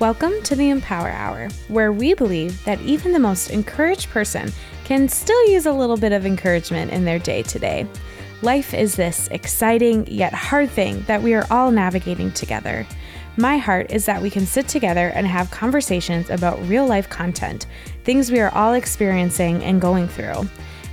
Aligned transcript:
Welcome 0.00 0.42
to 0.42 0.56
the 0.56 0.70
Empower 0.70 1.08
Hour, 1.08 1.48
where 1.68 1.92
we 1.92 2.14
believe 2.14 2.62
that 2.64 2.80
even 2.80 3.12
the 3.12 3.20
most 3.20 3.50
encouraged 3.50 4.10
person 4.10 4.50
can 4.82 5.08
still 5.08 5.48
use 5.48 5.66
a 5.66 5.72
little 5.72 5.96
bit 5.96 6.10
of 6.10 6.26
encouragement 6.26 6.90
in 6.90 7.04
their 7.04 7.20
day 7.20 7.42
to 7.44 7.60
day. 7.60 7.86
Life 8.42 8.74
is 8.74 8.96
this 8.96 9.28
exciting 9.28 10.04
yet 10.08 10.34
hard 10.34 10.68
thing 10.68 11.02
that 11.02 11.22
we 11.22 11.32
are 11.34 11.46
all 11.48 11.70
navigating 11.70 12.32
together. 12.32 12.84
My 13.36 13.56
heart 13.56 13.92
is 13.92 14.04
that 14.06 14.20
we 14.20 14.30
can 14.30 14.46
sit 14.46 14.66
together 14.66 15.12
and 15.14 15.28
have 15.28 15.52
conversations 15.52 16.28
about 16.28 16.60
real 16.66 16.88
life 16.88 17.08
content, 17.08 17.66
things 18.02 18.32
we 18.32 18.40
are 18.40 18.52
all 18.52 18.72
experiencing 18.72 19.62
and 19.62 19.80
going 19.80 20.08
through. 20.08 20.48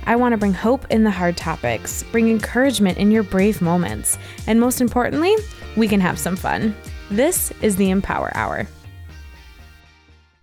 I 0.06 0.14
want 0.14 0.32
to 0.32 0.38
bring 0.38 0.54
hope 0.54 0.86
in 0.90 1.02
the 1.02 1.10
hard 1.10 1.36
topics, 1.36 2.04
bring 2.12 2.28
encouragement 2.28 2.98
in 2.98 3.10
your 3.10 3.24
brave 3.24 3.62
moments, 3.62 4.16
and 4.46 4.60
most 4.60 4.80
importantly, 4.80 5.34
we 5.76 5.88
can 5.88 6.00
have 6.00 6.20
some 6.20 6.36
fun. 6.36 6.76
This 7.10 7.52
is 7.62 7.74
the 7.74 7.90
Empower 7.90 8.30
Hour. 8.36 8.68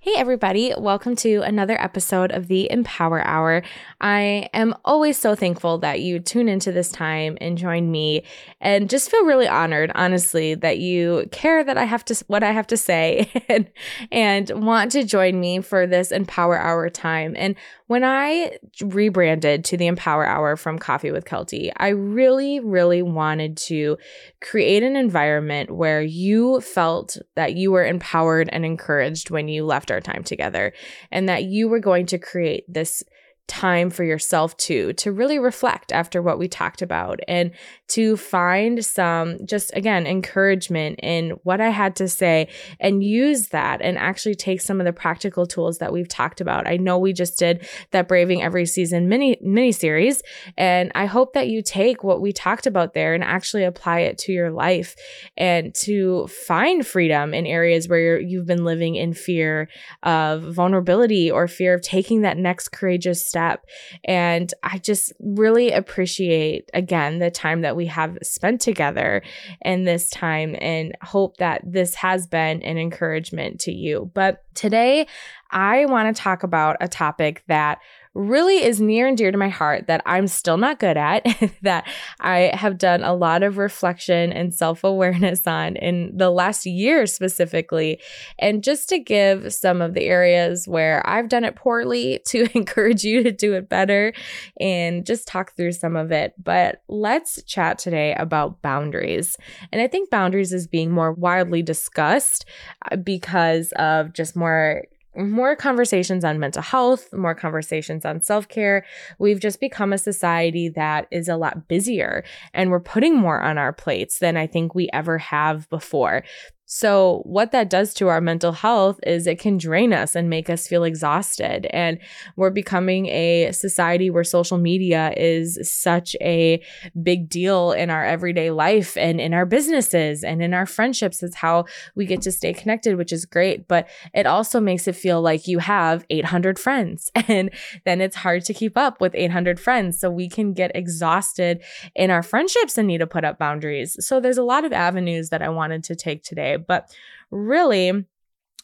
Hey, 0.01 0.13
everybody, 0.15 0.73
welcome 0.77 1.17
to 1.17 1.41
another 1.41 1.77
episode 1.77 2.31
of 2.31 2.47
the 2.47 2.71
Empower 2.71 3.21
Hour. 3.27 3.63
I 3.99 4.47
am 4.53 4.73
always 4.85 5.17
so 5.17 5.35
thankful 5.35 5.77
that 5.79 5.99
you 5.99 6.19
tune 6.19 6.47
into 6.47 6.71
this 6.71 6.89
time 6.89 7.37
and 7.41 7.57
join 7.57 7.91
me 7.91 8.23
and 8.61 8.89
just 8.89 9.11
feel 9.11 9.25
really 9.25 9.49
honored, 9.49 9.91
honestly, 9.95 10.55
that 10.55 10.79
you 10.79 11.27
care 11.33 11.65
that 11.65 11.77
I 11.77 11.83
have 11.83 12.05
to, 12.05 12.23
what 12.27 12.43
I 12.43 12.53
have 12.53 12.67
to 12.67 12.77
say 12.77 13.29
and, 13.49 13.69
and 14.09 14.49
want 14.65 14.93
to 14.93 15.03
join 15.03 15.37
me 15.37 15.59
for 15.59 15.85
this 15.85 16.13
Empower 16.13 16.57
Hour 16.57 16.89
time. 16.89 17.35
And 17.37 17.57
when 17.87 18.05
I 18.05 18.57
rebranded 18.81 19.65
to 19.65 19.75
the 19.75 19.87
Empower 19.87 20.25
Hour 20.25 20.55
from 20.55 20.79
Coffee 20.79 21.11
with 21.11 21.25
Kelty, 21.25 21.71
I 21.75 21.89
really, 21.89 22.61
really 22.61 23.01
wanted 23.01 23.57
to 23.57 23.97
create 24.41 24.83
an 24.83 24.95
environment 24.95 25.71
where 25.71 26.01
you 26.01 26.61
felt 26.61 27.17
that 27.35 27.55
you 27.55 27.71
were 27.71 27.83
empowered 27.83 28.47
and 28.53 28.63
encouraged 28.63 29.29
when 29.29 29.49
you 29.49 29.65
left 29.65 29.88
our 29.91 30.01
time 30.01 30.23
together 30.23 30.73
and 31.11 31.29
that 31.29 31.43
you 31.43 31.67
were 31.67 31.79
going 31.79 32.05
to 32.07 32.17
create 32.17 32.65
this 32.67 33.03
time 33.49 33.89
for 33.89 34.03
yourself 34.03 34.55
too 34.57 34.93
to 34.93 35.11
really 35.11 35.39
reflect 35.39 35.91
after 35.91 36.21
what 36.21 36.37
we 36.37 36.47
talked 36.47 36.83
about 36.83 37.19
and 37.27 37.51
to 37.87 38.15
find 38.15 38.85
some 38.85 39.43
just 39.43 39.75
again 39.75 40.05
encouragement 40.05 40.99
in 41.01 41.31
what 41.43 41.59
I 41.59 41.69
had 41.69 41.95
to 41.95 42.07
say 42.07 42.47
and 42.79 43.03
use 43.03 43.47
that 43.47 43.81
and 43.81 43.97
actually 43.97 44.35
take 44.35 44.61
some 44.61 44.79
of 44.79 44.85
the 44.85 44.93
practical 44.93 45.47
tools 45.47 45.79
that 45.79 45.91
we've 45.91 46.07
talked 46.07 46.41
about. 46.41 46.67
I 46.67 46.77
know 46.77 46.99
we 46.99 47.11
just 47.11 47.39
did 47.39 47.67
that 47.89 48.07
braving 48.07 48.43
every 48.43 48.67
season 48.67 49.09
mini 49.09 49.37
mini 49.41 49.71
series 49.71 50.21
and 50.55 50.91
I 50.93 51.07
hope 51.07 51.33
that 51.33 51.47
you 51.47 51.63
take 51.63 52.03
what 52.03 52.21
we 52.21 52.31
talked 52.31 52.67
about 52.67 52.93
there 52.93 53.15
and 53.15 53.23
actually 53.23 53.63
apply 53.63 54.01
it 54.01 54.19
to 54.19 54.31
your 54.31 54.51
life 54.51 54.95
and 55.37 55.73
to 55.75 56.27
find 56.27 56.85
freedom 56.85 57.33
in 57.33 57.47
areas 57.47 57.89
where 57.89 58.19
you've 58.19 58.45
been 58.45 58.63
living 58.63 58.93
in 58.95 59.13
fear 59.13 59.69
of 60.03 60.43
vulnerability 60.43 61.31
or 61.31 61.47
fear 61.47 61.73
of 61.73 61.81
taking 61.81 62.21
that 62.21 62.37
next 62.37 62.69
courageous 62.69 63.25
step 63.25 63.38
step. 63.39 63.65
And 64.03 64.53
I 64.63 64.79
just 64.79 65.13
really 65.19 65.71
appreciate, 65.71 66.69
again, 66.73 67.19
the 67.19 67.31
time 67.31 67.61
that 67.61 67.75
we 67.75 67.85
have 67.85 68.17
spent 68.21 68.59
together 68.61 69.21
in 69.63 69.85
this 69.85 70.09
time 70.09 70.55
and 70.59 70.95
hope 71.01 71.37
that 71.37 71.61
this 71.65 71.95
has 71.95 72.27
been 72.27 72.61
an 72.63 72.77
encouragement 72.77 73.61
to 73.61 73.71
you. 73.71 74.11
But 74.13 74.43
today, 74.55 75.07
I 75.51 75.85
want 75.85 76.15
to 76.15 76.21
talk 76.21 76.43
about 76.43 76.77
a 76.81 76.87
topic 76.87 77.43
that 77.47 77.79
really 78.15 78.63
is 78.63 78.81
near 78.81 79.07
and 79.07 79.17
dear 79.17 79.31
to 79.31 79.37
my 79.37 79.49
heart 79.49 79.87
that 79.87 80.01
I'm 80.05 80.27
still 80.27 80.57
not 80.57 80.79
good 80.79 80.97
at, 80.97 81.25
that 81.61 81.87
I 82.19 82.51
have 82.53 82.77
done 82.77 83.03
a 83.03 83.13
lot 83.13 83.43
of 83.43 83.57
reflection 83.57 84.31
and 84.33 84.53
self 84.53 84.83
awareness 84.83 85.45
on 85.45 85.75
in 85.75 86.15
the 86.15 86.29
last 86.29 86.65
year 86.65 87.05
specifically. 87.05 87.99
And 88.39 88.63
just 88.63 88.89
to 88.89 88.99
give 88.99 89.53
some 89.53 89.81
of 89.81 89.93
the 89.93 90.05
areas 90.05 90.67
where 90.67 91.07
I've 91.07 91.29
done 91.29 91.43
it 91.43 91.55
poorly 91.55 92.21
to 92.27 92.47
encourage 92.55 93.03
you 93.03 93.23
to 93.23 93.31
do 93.31 93.53
it 93.53 93.69
better 93.69 94.13
and 94.59 95.05
just 95.05 95.27
talk 95.27 95.55
through 95.55 95.73
some 95.73 95.95
of 95.95 96.11
it. 96.11 96.33
But 96.37 96.81
let's 96.87 97.41
chat 97.43 97.77
today 97.77 98.15
about 98.15 98.61
boundaries. 98.61 99.37
And 99.71 99.81
I 99.81 99.87
think 99.87 100.09
boundaries 100.09 100.53
is 100.53 100.67
being 100.67 100.91
more 100.91 101.13
widely 101.13 101.61
discussed 101.61 102.45
uh, 102.91 102.95
because 102.95 103.71
of 103.73 104.13
just 104.13 104.35
more 104.35 104.83
more 105.15 105.55
conversations 105.55 106.23
on 106.23 106.39
mental 106.39 106.61
health, 106.61 107.11
more 107.13 107.35
conversations 107.35 108.05
on 108.05 108.21
self 108.21 108.47
care. 108.47 108.85
We've 109.17 109.39
just 109.39 109.59
become 109.59 109.93
a 109.93 109.97
society 109.97 110.69
that 110.69 111.07
is 111.11 111.27
a 111.27 111.37
lot 111.37 111.67
busier 111.67 112.23
and 112.53 112.69
we're 112.69 112.79
putting 112.79 113.15
more 113.15 113.41
on 113.41 113.57
our 113.57 113.73
plates 113.73 114.19
than 114.19 114.37
I 114.37 114.47
think 114.47 114.75
we 114.75 114.89
ever 114.93 115.17
have 115.17 115.69
before. 115.69 116.23
So, 116.71 117.23
what 117.25 117.51
that 117.51 117.71
does 117.71 117.95
to 117.95 118.09
our 118.09 118.21
mental 118.21 118.51
health 118.51 118.99
is 119.01 119.25
it 119.25 119.39
can 119.39 119.57
drain 119.57 119.91
us 119.91 120.13
and 120.13 120.29
make 120.29 120.51
us 120.51 120.67
feel 120.67 120.83
exhausted. 120.83 121.65
And 121.71 121.97
we're 122.35 122.51
becoming 122.51 123.07
a 123.07 123.51
society 123.53 124.11
where 124.11 124.23
social 124.23 124.59
media 124.59 125.11
is 125.17 125.57
such 125.63 126.15
a 126.21 126.61
big 127.01 127.27
deal 127.27 127.71
in 127.71 127.89
our 127.89 128.05
everyday 128.05 128.51
life 128.51 128.95
and 128.97 129.19
in 129.19 129.33
our 129.33 129.47
businesses 129.47 130.23
and 130.23 130.43
in 130.43 130.53
our 130.53 130.67
friendships. 130.67 131.23
It's 131.23 131.37
how 131.37 131.65
we 131.95 132.05
get 132.05 132.21
to 132.21 132.31
stay 132.31 132.53
connected, 132.53 132.97
which 132.97 133.11
is 133.11 133.25
great. 133.25 133.67
But 133.67 133.87
it 134.13 134.27
also 134.27 134.59
makes 134.59 134.87
it 134.87 134.95
feel 134.95 135.23
like 135.23 135.47
you 135.47 135.57
have 135.57 136.05
800 136.11 136.59
friends. 136.59 137.11
And 137.29 137.51
then 137.85 138.01
it's 138.01 138.15
hard 138.15 138.43
to 138.45 138.53
keep 138.53 138.77
up 138.77 139.01
with 139.01 139.13
800 139.13 139.59
friends. 139.59 139.99
So, 139.99 140.11
we 140.11 140.29
can 140.29 140.53
get 140.53 140.71
exhausted 140.75 141.63
in 141.95 142.11
our 142.11 142.23
friendships 142.23 142.77
and 142.77 142.87
need 142.87 142.99
to 142.99 143.07
put 143.07 143.23
up 143.23 143.39
boundaries. 143.39 143.97
So, 144.05 144.19
there's 144.19 144.37
a 144.37 144.43
lot 144.43 144.65
of 144.65 144.73
avenues 144.73 145.29
that 145.29 145.41
I 145.41 145.49
wanted 145.49 145.83
to 145.85 145.95
take 145.95 146.23
today. 146.23 146.58
But 146.67 146.95
really, 147.31 148.05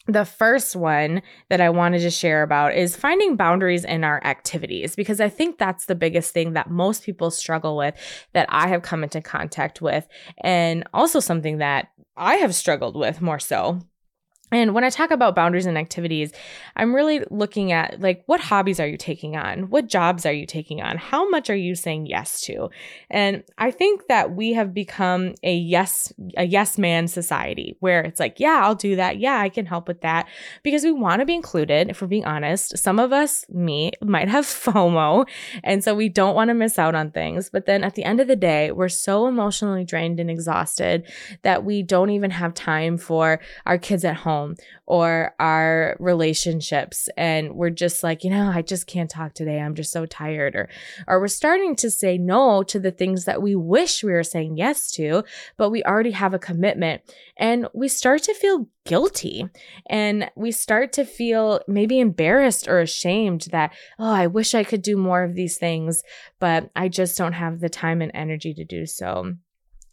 the 0.06 0.24
first 0.24 0.76
one 0.76 1.20
that 1.48 1.60
I 1.60 1.70
wanted 1.70 2.00
to 2.00 2.10
share 2.10 2.42
about 2.42 2.74
is 2.74 2.96
finding 2.96 3.36
boundaries 3.36 3.84
in 3.84 4.04
our 4.04 4.22
activities 4.24 4.94
because 4.94 5.20
I 5.20 5.28
think 5.28 5.58
that's 5.58 5.86
the 5.86 5.96
biggest 5.96 6.32
thing 6.32 6.52
that 6.52 6.70
most 6.70 7.02
people 7.02 7.30
struggle 7.30 7.76
with 7.76 7.94
that 8.32 8.46
I 8.48 8.68
have 8.68 8.82
come 8.82 9.02
into 9.02 9.20
contact 9.20 9.82
with, 9.82 10.06
and 10.38 10.84
also 10.94 11.20
something 11.20 11.58
that 11.58 11.88
I 12.16 12.36
have 12.36 12.54
struggled 12.54 12.96
with 12.96 13.20
more 13.20 13.40
so. 13.40 13.80
And 14.52 14.74
when 14.74 14.84
I 14.84 14.90
talk 14.90 15.10
about 15.10 15.34
boundaries 15.34 15.66
and 15.66 15.76
activities, 15.76 16.32
I'm 16.76 16.94
really 16.94 17.24
looking 17.30 17.72
at 17.72 18.00
like 18.00 18.22
what 18.26 18.40
hobbies 18.40 18.78
are 18.78 18.86
you 18.86 18.96
taking 18.96 19.36
on? 19.36 19.70
What 19.70 19.88
jobs 19.88 20.24
are 20.24 20.32
you 20.32 20.46
taking 20.46 20.80
on? 20.80 20.98
How 20.98 21.28
much 21.28 21.50
are 21.50 21.56
you 21.56 21.74
saying 21.74 22.06
yes 22.06 22.42
to? 22.42 22.70
And 23.10 23.42
I 23.58 23.72
think 23.72 24.06
that 24.06 24.36
we 24.36 24.52
have 24.52 24.72
become 24.72 25.34
a 25.42 25.52
yes 25.52 26.12
a 26.36 26.44
yes 26.44 26.78
man 26.78 27.08
society 27.08 27.76
where 27.80 28.02
it's 28.02 28.20
like, 28.20 28.38
yeah, 28.38 28.60
I'll 28.62 28.76
do 28.76 28.94
that. 28.94 29.18
Yeah, 29.18 29.40
I 29.40 29.48
can 29.48 29.66
help 29.66 29.88
with 29.88 30.02
that 30.02 30.28
because 30.62 30.84
we 30.84 30.92
want 30.92 31.20
to 31.20 31.26
be 31.26 31.34
included. 31.34 31.90
If 31.90 32.00
we're 32.00 32.06
being 32.06 32.24
honest, 32.24 32.78
some 32.78 33.00
of 33.00 33.12
us, 33.12 33.44
me, 33.48 33.90
might 34.00 34.28
have 34.28 34.46
FOMO, 34.46 35.26
and 35.64 35.82
so 35.82 35.92
we 35.92 36.08
don't 36.08 36.36
want 36.36 36.48
to 36.48 36.54
miss 36.54 36.78
out 36.78 36.94
on 36.94 37.10
things. 37.10 37.50
But 37.50 37.66
then 37.66 37.82
at 37.82 37.96
the 37.96 38.04
end 38.04 38.20
of 38.20 38.28
the 38.28 38.36
day, 38.36 38.70
we're 38.70 38.88
so 38.88 39.26
emotionally 39.26 39.84
drained 39.84 40.20
and 40.20 40.30
exhausted 40.30 41.10
that 41.42 41.64
we 41.64 41.82
don't 41.82 42.10
even 42.10 42.30
have 42.30 42.54
time 42.54 42.96
for 42.96 43.40
our 43.64 43.76
kids 43.76 44.04
at 44.04 44.14
home 44.14 44.35
home 44.36 44.56
or 44.86 45.34
our 45.40 45.96
relationships. 45.98 47.08
And 47.16 47.54
we're 47.54 47.70
just 47.70 48.02
like 48.02 48.24
you 48.24 48.30
know 48.30 48.50
i 48.54 48.62
just 48.62 48.86
can't 48.86 49.10
talk 49.10 49.34
today. 49.34 49.60
I'm 49.60 49.74
just 49.74 49.92
so 49.92 50.06
tired. 50.06 50.54
Or 50.54 50.68
or 51.06 51.20
we're 51.20 51.28
starting 51.28 51.76
to 51.76 51.90
say 51.90 52.18
no 52.18 52.62
to 52.64 52.78
the 52.78 52.90
things 52.90 53.24
that 53.24 53.42
we 53.42 53.54
wish 53.54 54.02
we 54.02 54.12
were 54.12 54.22
saying 54.22 54.56
yes 54.56 54.90
to 54.92 55.24
but 55.56 55.70
we 55.70 55.82
already 55.84 56.12
have 56.12 56.34
a 56.34 56.38
commitment. 56.38 57.02
And 57.36 57.68
we 57.74 57.88
start 57.88 58.22
to 58.24 58.34
feel 58.34 58.68
guilty. 58.84 59.48
And 59.88 60.30
we 60.36 60.52
start 60.52 60.92
to 60.94 61.04
feel 61.04 61.60
maybe 61.66 61.98
embarrassed 61.98 62.68
or 62.68 62.80
ashamed 62.80 63.48
that 63.50 63.72
oh 63.98 64.12
i 64.12 64.26
wish 64.26 64.54
i 64.54 64.64
could 64.64 64.82
do 64.82 64.96
more 64.96 65.22
of 65.22 65.34
these 65.34 65.58
things 65.58 66.02
but 66.38 66.70
i 66.76 66.88
just 66.88 67.18
don't 67.18 67.32
have 67.32 67.60
the 67.60 67.68
time 67.68 68.00
and 68.00 68.12
energy 68.14 68.54
to 68.54 68.64
do 68.64 68.86
so. 68.86 69.34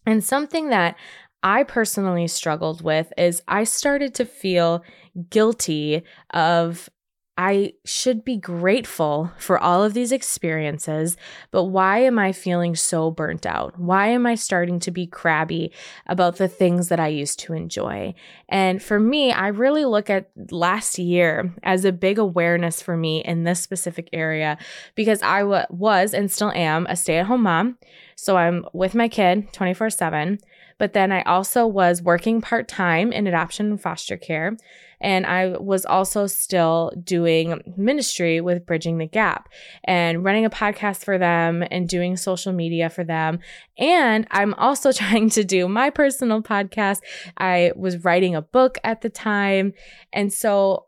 And 0.05 0.23
something 0.23 0.69
that 0.69 0.97
I 1.43 1.63
personally 1.63 2.27
struggled 2.27 2.81
with 2.81 3.11
is 3.17 3.43
I 3.47 3.65
started 3.65 4.15
to 4.15 4.25
feel 4.25 4.83
guilty 5.29 6.03
of 6.31 6.89
I 7.35 7.73
should 7.83 8.23
be 8.23 8.37
grateful 8.37 9.31
for 9.39 9.57
all 9.57 9.83
of 9.83 9.95
these 9.95 10.11
experiences, 10.11 11.17
but 11.49 11.63
why 11.63 11.97
am 11.99 12.19
I 12.19 12.31
feeling 12.31 12.75
so 12.75 13.09
burnt 13.09 13.47
out? 13.47 13.79
Why 13.79 14.09
am 14.09 14.27
I 14.27 14.35
starting 14.35 14.79
to 14.81 14.91
be 14.91 15.07
crabby 15.07 15.71
about 16.05 16.35
the 16.35 16.47
things 16.47 16.89
that 16.89 16.99
I 16.99 17.07
used 17.07 17.39
to 17.39 17.53
enjoy? 17.53 18.13
And 18.49 18.83
for 18.83 18.99
me, 18.99 19.31
I 19.31 19.47
really 19.47 19.83
look 19.83 20.11
at 20.11 20.29
last 20.51 20.99
year 20.99 21.51
as 21.63 21.85
a 21.85 21.91
big 21.91 22.19
awareness 22.19 22.83
for 22.83 22.95
me 22.95 23.23
in 23.23 23.45
this 23.45 23.59
specific 23.59 24.09
area 24.13 24.59
because 24.93 25.23
I 25.23 25.39
w- 25.39 25.65
was 25.71 26.13
and 26.13 26.31
still 26.31 26.51
am 26.51 26.85
a 26.87 26.95
stay 26.95 27.17
at 27.17 27.25
home 27.25 27.43
mom. 27.43 27.79
So 28.15 28.37
I'm 28.37 28.63
with 28.73 28.93
my 28.93 29.07
kid 29.07 29.51
24 29.53 29.89
7. 29.89 30.37
But 30.77 30.93
then 30.93 31.11
I 31.11 31.21
also 31.23 31.65
was 31.67 32.01
working 32.01 32.41
part 32.41 32.67
time 32.67 33.11
in 33.11 33.27
adoption 33.27 33.67
and 33.67 33.81
foster 33.81 34.17
care. 34.17 34.57
And 35.01 35.25
I 35.25 35.57
was 35.57 35.85
also 35.85 36.27
still 36.27 36.93
doing 37.03 37.61
ministry 37.75 38.39
with 38.39 38.65
Bridging 38.65 38.97
the 38.97 39.05
Gap 39.05 39.49
and 39.83 40.23
running 40.23 40.45
a 40.45 40.49
podcast 40.49 41.03
for 41.03 41.17
them 41.17 41.63
and 41.69 41.89
doing 41.89 42.15
social 42.15 42.53
media 42.53 42.89
for 42.89 43.03
them. 43.03 43.39
And 43.77 44.25
I'm 44.31 44.53
also 44.53 44.91
trying 44.93 45.29
to 45.31 45.43
do 45.43 45.67
my 45.67 45.89
personal 45.89 46.41
podcast. 46.41 47.01
I 47.37 47.73
was 47.75 48.03
writing 48.05 48.33
a 48.33 48.41
book 48.41 48.77
at 48.83 49.01
the 49.01 49.09
time. 49.09 49.73
And 50.13 50.31
so 50.31 50.85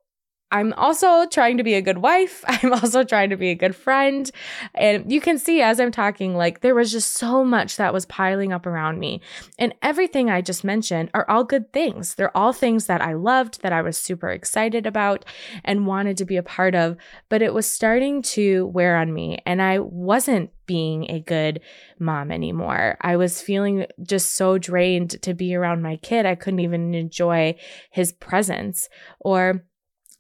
I'm 0.52 0.74
also 0.74 1.26
trying 1.26 1.58
to 1.58 1.64
be 1.64 1.74
a 1.74 1.82
good 1.82 1.98
wife. 1.98 2.44
I'm 2.48 2.72
also 2.72 3.04
trying 3.04 3.32
to 3.32 3.38
be 3.38 3.50
a 3.50 3.56
good 3.56 3.76
friend. 3.76 4.30
And 4.76 5.12
you 5.12 5.20
can 5.20 5.40
see 5.40 5.62
as 5.62 5.80
I'm 5.80 5.92
talking, 5.92 6.36
like 6.36 6.62
there 6.62 6.76
was 6.76 6.92
just 6.92 7.14
so 7.14 7.44
much 7.44 7.78
that 7.78 7.94
was 7.94 8.06
piling 8.06 8.54
up 8.54 8.66
around 8.66 9.00
me. 9.00 9.22
And 9.58 9.74
everything 9.82 10.30
I 10.30 10.42
just 10.42 10.64
mentioned 10.64 11.10
are 11.14 11.30
all 11.30 11.44
good 11.44 11.74
things. 11.74 12.16
They're 12.16 12.36
all 12.38 12.54
things 12.54 12.86
that 12.86 13.02
I 13.02 13.14
loved, 13.14 13.64
that 13.64 13.74
I 13.74 13.82
was 13.82 13.98
super 13.98 14.30
excited 14.30 14.86
about 14.86 15.26
and 15.64 15.88
wanted 15.88 16.18
to 16.18 16.26
be 16.26 16.38
a 16.38 16.44
part 16.44 16.76
of. 16.76 16.96
But 17.28 17.42
it 17.42 17.54
was 17.54 17.66
starting 17.66 18.22
to 18.22 18.68
wear 18.68 18.98
on 18.98 19.14
me. 19.14 19.40
And 19.46 19.62
I 19.62 19.80
wasn't 19.80 20.52
being 20.68 21.10
a 21.10 21.20
good 21.20 21.62
mom 22.00 22.32
anymore. 22.32 22.98
I 23.02 23.18
was 23.18 23.42
feeling 23.42 23.86
just 24.02 24.34
so 24.34 24.58
drained 24.58 25.22
to 25.22 25.34
be 25.34 25.56
around 25.56 25.82
my 25.82 25.98
kid. 25.98 26.26
I 26.26 26.36
couldn't 26.36 26.60
even 26.60 26.94
enjoy 26.94 27.56
his 27.92 28.12
presence 28.12 28.90
or 29.20 29.64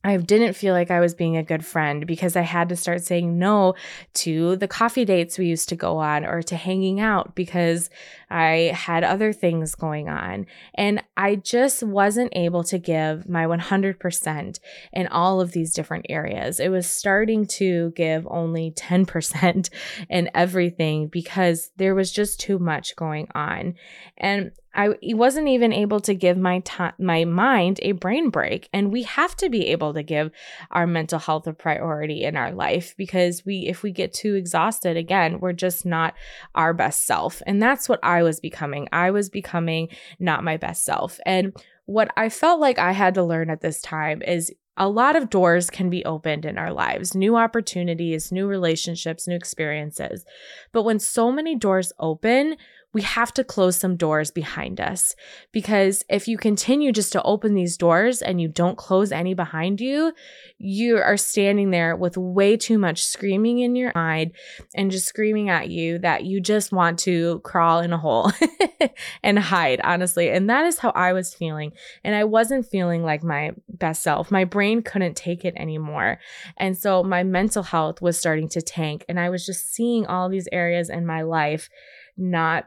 I 0.06 0.18
didn't 0.18 0.54
feel 0.54 0.75
like 0.75 0.92
I 0.92 1.00
was 1.00 1.16
being 1.16 1.36
a 1.36 1.44
good 1.44 1.66
friend 1.66 2.06
because 2.06 2.36
I 2.36 2.42
had 2.42 2.69
to 2.69 2.75
start 2.75 3.02
saying 3.02 3.40
no 3.40 3.74
to 4.16 4.56
the 4.56 4.68
coffee 4.68 5.04
dates 5.04 5.40
we 5.40 5.48
used 5.48 5.68
to 5.69 5.75
go 5.75 5.98
on 5.98 6.25
or 6.25 6.44
to 6.44 6.56
hanging 6.56 7.00
out 7.00 7.34
because 7.34 7.90
I 8.30 8.72
had 8.75 9.04
other 9.04 9.34
things 9.34 9.74
going 9.74 10.07
on. 10.07 10.46
And 10.75 11.04
I 11.18 11.38
just 11.38 11.81
wasn't 11.81 12.34
able 12.36 12.63
to 12.66 12.78
give 12.78 13.28
my 13.28 13.46
100% 13.46 14.60
in 14.94 15.07
all 15.07 15.42
of 15.42 15.54
these 15.54 15.74
different 15.74 16.06
areas. 16.07 16.60
It 16.60 16.69
was 16.69 16.86
starting 16.86 17.48
to 17.48 17.92
give 17.96 18.28
only 18.30 18.72
10% 18.72 19.69
in 20.10 20.30
everything 20.36 21.07
because 21.07 21.72
there 21.78 21.96
was 21.96 22.12
just 22.12 22.40
too 22.40 22.60
much 22.60 22.96
going 22.96 23.28
on. 23.34 23.74
And 24.18 24.52
I 24.75 24.95
wasn't 25.13 25.48
even 25.48 25.72
able 25.72 26.00
to 26.01 26.13
give 26.13 26.38
my 26.38 26.60
time, 26.60 26.94
my 27.00 27.25
mind 27.25 27.80
a 27.81 27.94
brain 27.94 28.30
break. 28.30 28.69
And 28.74 28.92
we 28.92 29.04
have 29.04 29.36
to 29.38 29.50
be 29.50 29.68
able 29.68 29.94
to 29.94 30.04
give 30.04 30.31
our 30.72 30.86
mental 30.86 31.19
health 31.19 31.48
a 31.48 31.54
priority 31.54 32.24
in 32.24 32.36
our 32.36 32.51
life 32.51 32.94
because 32.98 33.45
we, 33.45 33.68
if 33.68 33.83
we 33.83 33.92
get 33.92 34.13
too 34.13 34.36
exhausted, 34.36 34.98
again, 34.98 35.39
we're 35.39 35.54
just 35.54 35.86
not 35.86 36.13
our 36.54 36.74
best 36.74 37.06
self. 37.06 37.42
And 37.48 37.62
that's 37.62 37.88
what 37.88 38.00
I 38.04 38.24
was 38.24 38.39
becoming. 38.39 38.89
I 38.92 39.12
was 39.12 39.30
becoming 39.30 39.89
not 40.19 40.44
my 40.44 40.57
best 40.57 40.83
self. 40.83 41.19
And 41.25 41.54
what 41.86 42.12
I 42.18 42.30
felt 42.30 42.60
like 42.60 42.78
I 42.78 42.92
had 42.92 43.13
to 43.13 43.24
learn 43.24 43.50
at 43.50 43.62
this 43.62 43.81
time 43.81 44.21
is 44.21 44.51
a 44.78 44.89
lot 44.89 45.16
of 45.16 45.30
doors 45.30 45.69
can 45.69 45.89
be 45.89 46.04
opened 46.04 46.45
in 46.45 46.57
our 46.57 46.74
lives 46.74 47.16
new 47.16 47.36
opportunities, 47.36 48.31
new 48.31 48.48
relationships, 48.48 49.28
new 49.28 49.36
experiences. 49.36 50.25
But 50.71 50.83
when 50.83 51.00
so 51.00 51.31
many 51.31 51.56
doors 51.56 51.94
open, 52.00 52.57
we 52.95 53.01
have 53.01 53.33
to 53.33 53.44
close 53.44 53.75
some 53.75 53.97
doors 53.97 54.31
behind 54.31 54.80
us 54.80 55.18
because 55.51 56.01
if 56.09 56.30
you 56.30 56.38
continue 56.38 56.94
just 56.94 57.12
to 57.12 57.21
open 57.24 57.53
these 57.53 57.75
doors 57.75 58.21
and 58.21 58.39
you 58.39 58.47
don't 58.47 58.77
close 58.77 59.12
any 59.12 59.33
behind 59.33 59.81
you, 59.81 60.13
you 60.59 60.95
are 60.95 61.18
standing 61.18 61.71
there 61.71 61.97
with 61.97 62.15
way 62.15 62.56
too 62.56 62.77
much 62.77 63.03
screaming 63.03 63.59
in 63.59 63.75
your 63.75 63.92
mind 63.94 64.31
and 64.74 64.92
just 64.92 65.07
screaming 65.07 65.50
at 65.50 65.69
you 65.69 66.00
that 66.00 66.24
you 66.24 66.39
just 66.39 66.71
want 66.71 66.97
to 66.97 67.42
crawl 67.42 67.81
in 67.81 67.92
a 67.92 67.97
hole 67.97 68.31
and 69.24 69.39
hide, 69.39 69.81
honestly. 69.83 70.30
And 70.30 70.50
that 70.50 70.63
is 70.63 70.80
how 70.80 70.92
I 70.92 71.12
was 71.12 71.33
feeling. 71.33 71.74
And 72.06 72.15
I 72.15 72.24
wasn't 72.24 72.65
feeling 72.65 73.03
like 73.03 73.25
my 73.25 73.51
best 73.68 74.03
self. 74.03 74.31
My 74.31 74.45
brain 74.45 74.81
couldn't 74.81 75.18
take 75.18 75.44
it 75.44 75.56
anymore. 75.57 76.18
And 76.56 76.77
so 76.77 77.03
my 77.03 77.24
mental 77.24 77.63
health 77.63 78.01
was 78.01 78.18
starting 78.18 78.47
to 78.51 78.62
tank. 78.62 79.03
And 79.09 79.19
I 79.19 79.30
was 79.30 79.45
just 79.45 79.74
seeing 79.74 80.06
all 80.06 80.30
these 80.30 80.47
areas 80.53 80.89
in 80.89 81.06
my 81.06 81.24
life 81.24 81.69
not 82.18 82.65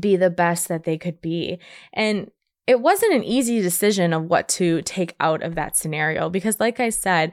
be 0.00 0.16
the 0.16 0.30
best 0.30 0.68
that 0.68 0.84
they 0.84 0.98
could 0.98 1.20
be. 1.20 1.58
And 1.92 2.30
it 2.66 2.80
wasn't 2.80 3.14
an 3.14 3.24
easy 3.24 3.60
decision 3.60 4.12
of 4.12 4.24
what 4.24 4.48
to 4.50 4.82
take 4.82 5.14
out 5.20 5.42
of 5.42 5.54
that 5.56 5.76
scenario 5.76 6.30
because, 6.30 6.60
like 6.60 6.80
I 6.80 6.90
said, 6.90 7.32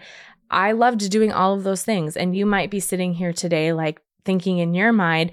I 0.49 0.71
loved 0.71 1.09
doing 1.11 1.31
all 1.31 1.53
of 1.53 1.63
those 1.63 1.83
things. 1.83 2.17
And 2.17 2.35
you 2.35 2.45
might 2.45 2.71
be 2.71 2.79
sitting 2.79 3.13
here 3.13 3.33
today, 3.33 3.71
like 3.71 4.01
thinking 4.25 4.57
in 4.57 4.73
your 4.73 4.91
mind, 4.91 5.31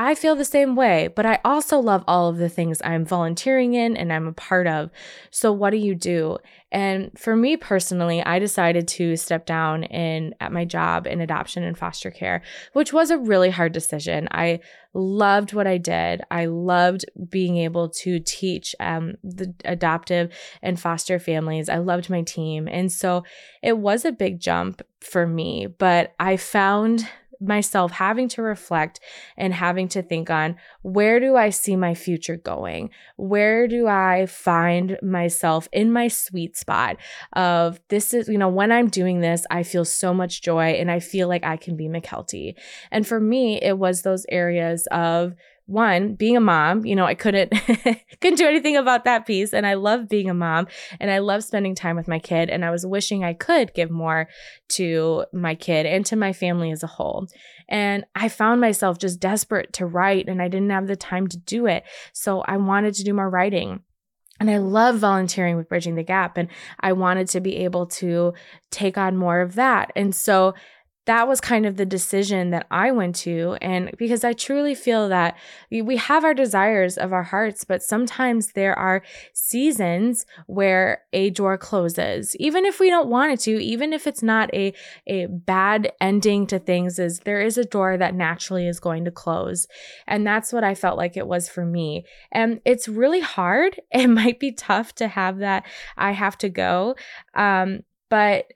I 0.00 0.14
feel 0.14 0.36
the 0.36 0.44
same 0.44 0.76
way, 0.76 1.08
but 1.08 1.26
I 1.26 1.40
also 1.44 1.80
love 1.80 2.04
all 2.06 2.28
of 2.28 2.36
the 2.36 2.48
things 2.48 2.80
I'm 2.84 3.04
volunteering 3.04 3.74
in 3.74 3.96
and 3.96 4.12
I'm 4.12 4.28
a 4.28 4.32
part 4.32 4.68
of. 4.68 4.90
So 5.32 5.50
what 5.50 5.70
do 5.70 5.76
you 5.76 5.96
do? 5.96 6.38
And 6.70 7.10
for 7.18 7.34
me 7.34 7.56
personally, 7.56 8.22
I 8.22 8.38
decided 8.38 8.86
to 8.88 9.16
step 9.16 9.44
down 9.44 9.82
in 9.82 10.36
at 10.38 10.52
my 10.52 10.64
job 10.64 11.08
in 11.08 11.20
adoption 11.20 11.64
and 11.64 11.76
foster 11.76 12.12
care, 12.12 12.42
which 12.74 12.92
was 12.92 13.10
a 13.10 13.18
really 13.18 13.50
hard 13.50 13.72
decision. 13.72 14.28
I 14.30 14.60
loved 14.94 15.52
what 15.52 15.66
I 15.66 15.78
did. 15.78 16.22
I 16.30 16.46
loved 16.46 17.04
being 17.28 17.56
able 17.56 17.88
to 17.88 18.20
teach 18.20 18.76
um, 18.78 19.14
the 19.24 19.52
adoptive 19.64 20.32
and 20.62 20.78
foster 20.78 21.18
families. 21.18 21.68
I 21.68 21.78
loved 21.78 22.08
my 22.08 22.22
team. 22.22 22.68
And 22.70 22.92
so 22.92 23.24
it 23.64 23.78
was 23.78 24.04
a 24.04 24.12
big 24.12 24.38
jump 24.38 24.80
for 25.00 25.26
me, 25.26 25.66
but 25.66 26.14
I 26.20 26.36
found 26.36 27.08
myself 27.40 27.92
having 27.92 28.28
to 28.28 28.42
reflect 28.42 29.00
and 29.36 29.54
having 29.54 29.88
to 29.88 30.02
think 30.02 30.30
on 30.30 30.56
where 30.82 31.20
do 31.20 31.36
I 31.36 31.50
see 31.50 31.76
my 31.76 31.94
future 31.94 32.36
going? 32.36 32.90
Where 33.16 33.68
do 33.68 33.86
I 33.86 34.26
find 34.26 34.98
myself 35.02 35.68
in 35.72 35.92
my 35.92 36.08
sweet 36.08 36.56
spot 36.56 36.96
of 37.34 37.80
this 37.88 38.12
is, 38.14 38.28
you 38.28 38.38
know, 38.38 38.48
when 38.48 38.72
I'm 38.72 38.88
doing 38.88 39.20
this, 39.20 39.44
I 39.50 39.62
feel 39.62 39.84
so 39.84 40.12
much 40.12 40.42
joy 40.42 40.70
and 40.70 40.90
I 40.90 41.00
feel 41.00 41.28
like 41.28 41.44
I 41.44 41.56
can 41.56 41.76
be 41.76 41.88
Mykelti. 41.88 42.54
And 42.90 43.06
for 43.06 43.20
me, 43.20 43.60
it 43.60 43.78
was 43.78 44.02
those 44.02 44.26
areas 44.28 44.86
of 44.90 45.34
one 45.68 46.14
being 46.14 46.34
a 46.34 46.40
mom 46.40 46.86
you 46.86 46.96
know 46.96 47.04
i 47.04 47.14
couldn't 47.14 47.50
couldn't 48.20 48.38
do 48.38 48.46
anything 48.46 48.74
about 48.74 49.04
that 49.04 49.26
piece. 49.26 49.52
And 49.52 49.66
i 49.66 49.74
love 49.74 50.08
being 50.08 50.30
a 50.30 50.34
mom 50.34 50.66
and 50.98 51.10
i 51.10 51.18
love 51.18 51.44
spending 51.44 51.74
time 51.74 51.94
with 51.94 52.08
my 52.08 52.18
kid 52.18 52.48
and 52.48 52.64
i 52.64 52.70
was 52.70 52.86
wishing 52.86 53.22
i 53.22 53.34
could 53.34 53.74
give 53.74 53.90
more 53.90 54.28
to 54.68 55.26
my 55.32 55.54
kid 55.54 55.84
and 55.84 56.06
to 56.06 56.16
my 56.16 56.32
family 56.32 56.70
as 56.70 56.82
a 56.82 56.86
whole. 56.86 57.26
And 57.68 58.06
i 58.14 58.30
found 58.30 58.62
myself 58.62 58.98
just 58.98 59.20
desperate 59.20 59.74
to 59.74 59.84
write 59.84 60.26
and 60.26 60.40
i 60.40 60.48
didn't 60.48 60.70
have 60.70 60.86
the 60.86 60.96
time 60.96 61.26
to 61.28 61.36
do 61.36 61.66
it. 61.66 61.84
So 62.14 62.40
i 62.40 62.56
wanted 62.56 62.94
to 62.94 63.04
do 63.04 63.12
more 63.12 63.28
writing. 63.28 63.82
And 64.40 64.48
I 64.48 64.58
love 64.58 64.98
volunteering 64.98 65.56
with 65.56 65.68
Bridging 65.68 65.96
the 65.96 66.04
Gap, 66.04 66.36
and 66.36 66.48
I 66.78 66.92
wanted 66.92 67.28
to 67.30 67.40
be 67.40 67.56
able 67.56 67.86
to 67.86 68.34
take 68.70 68.96
on 68.96 69.16
more 69.16 69.40
of 69.40 69.56
that. 69.56 69.90
And 69.96 70.14
so 70.14 70.54
that 71.08 71.26
was 71.26 71.40
kind 71.40 71.64
of 71.64 71.78
the 71.78 71.86
decision 71.86 72.50
that 72.50 72.66
I 72.70 72.92
went 72.92 73.16
to. 73.16 73.56
And 73.62 73.90
because 73.96 74.24
I 74.24 74.34
truly 74.34 74.74
feel 74.74 75.08
that 75.08 75.38
we 75.70 75.96
have 75.96 76.22
our 76.22 76.34
desires 76.34 76.98
of 76.98 77.14
our 77.14 77.22
hearts, 77.22 77.64
but 77.64 77.82
sometimes 77.82 78.52
there 78.52 78.78
are 78.78 79.02
seasons 79.32 80.26
where 80.48 81.00
a 81.14 81.30
door 81.30 81.56
closes, 81.56 82.36
even 82.36 82.66
if 82.66 82.78
we 82.78 82.90
don't 82.90 83.08
want 83.08 83.32
it 83.32 83.40
to, 83.40 83.52
even 83.52 83.94
if 83.94 84.06
it's 84.06 84.22
not 84.22 84.52
a, 84.52 84.74
a 85.06 85.24
bad 85.28 85.90
ending 85.98 86.46
to 86.48 86.58
things, 86.58 86.98
is 86.98 87.20
there 87.20 87.40
is 87.40 87.56
a 87.56 87.64
door 87.64 87.96
that 87.96 88.14
naturally 88.14 88.68
is 88.68 88.78
going 88.78 89.06
to 89.06 89.10
close. 89.10 89.66
And 90.06 90.26
that's 90.26 90.52
what 90.52 90.62
I 90.62 90.74
felt 90.74 90.98
like 90.98 91.16
it 91.16 91.26
was 91.26 91.48
for 91.48 91.64
me. 91.64 92.04
And 92.30 92.60
it's 92.66 92.86
really 92.86 93.20
hard. 93.20 93.80
It 93.98 94.08
might 94.08 94.38
be 94.38 94.52
tough 94.52 94.94
to 94.96 95.08
have 95.08 95.38
that 95.38 95.64
I 95.96 96.12
have 96.12 96.38
to 96.38 96.48
go. 96.48 96.94
Um, 97.34 97.80
but 98.10 98.52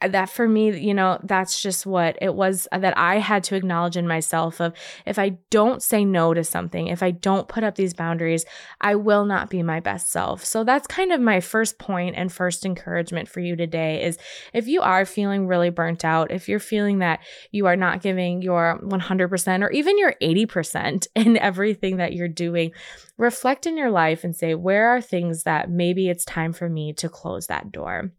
that 0.00 0.30
for 0.30 0.48
me, 0.48 0.78
you 0.78 0.94
know, 0.94 1.18
that's 1.22 1.60
just 1.60 1.84
what 1.84 2.16
it 2.22 2.34
was 2.34 2.66
that 2.72 2.96
I 2.96 3.18
had 3.18 3.44
to 3.44 3.56
acknowledge 3.56 3.96
in 3.96 4.08
myself 4.08 4.60
of 4.60 4.72
if 5.06 5.18
I 5.18 5.38
don't 5.50 5.82
say 5.82 6.04
no 6.04 6.32
to 6.32 6.42
something, 6.42 6.86
if 6.86 7.02
I 7.02 7.10
don't 7.10 7.48
put 7.48 7.64
up 7.64 7.74
these 7.74 7.92
boundaries, 7.92 8.46
I 8.80 8.94
will 8.94 9.24
not 9.24 9.50
be 9.50 9.62
my 9.62 9.80
best 9.80 10.10
self. 10.10 10.44
So 10.44 10.64
that's 10.64 10.86
kind 10.86 11.12
of 11.12 11.20
my 11.20 11.40
first 11.40 11.78
point 11.78 12.16
and 12.16 12.32
first 12.32 12.64
encouragement 12.64 13.28
for 13.28 13.40
you 13.40 13.56
today 13.56 14.02
is 14.02 14.18
if 14.54 14.66
you 14.66 14.80
are 14.80 15.04
feeling 15.04 15.46
really 15.46 15.70
burnt 15.70 16.04
out, 16.04 16.30
if 16.30 16.48
you're 16.48 16.58
feeling 16.58 17.00
that 17.00 17.20
you 17.50 17.66
are 17.66 17.76
not 17.76 18.02
giving 18.02 18.40
your 18.40 18.80
100% 18.82 19.62
or 19.62 19.70
even 19.70 19.98
your 19.98 20.14
80% 20.22 21.06
in 21.14 21.36
everything 21.36 21.98
that 21.98 22.14
you're 22.14 22.28
doing, 22.28 22.72
reflect 23.18 23.66
in 23.66 23.76
your 23.76 23.90
life 23.90 24.24
and 24.24 24.34
say, 24.34 24.54
where 24.54 24.88
are 24.88 25.00
things 25.00 25.42
that 25.42 25.70
maybe 25.70 26.08
it's 26.08 26.24
time 26.24 26.52
for 26.52 26.68
me 26.68 26.92
to 26.94 27.08
close 27.08 27.48
that 27.48 27.70
door? 27.70 28.12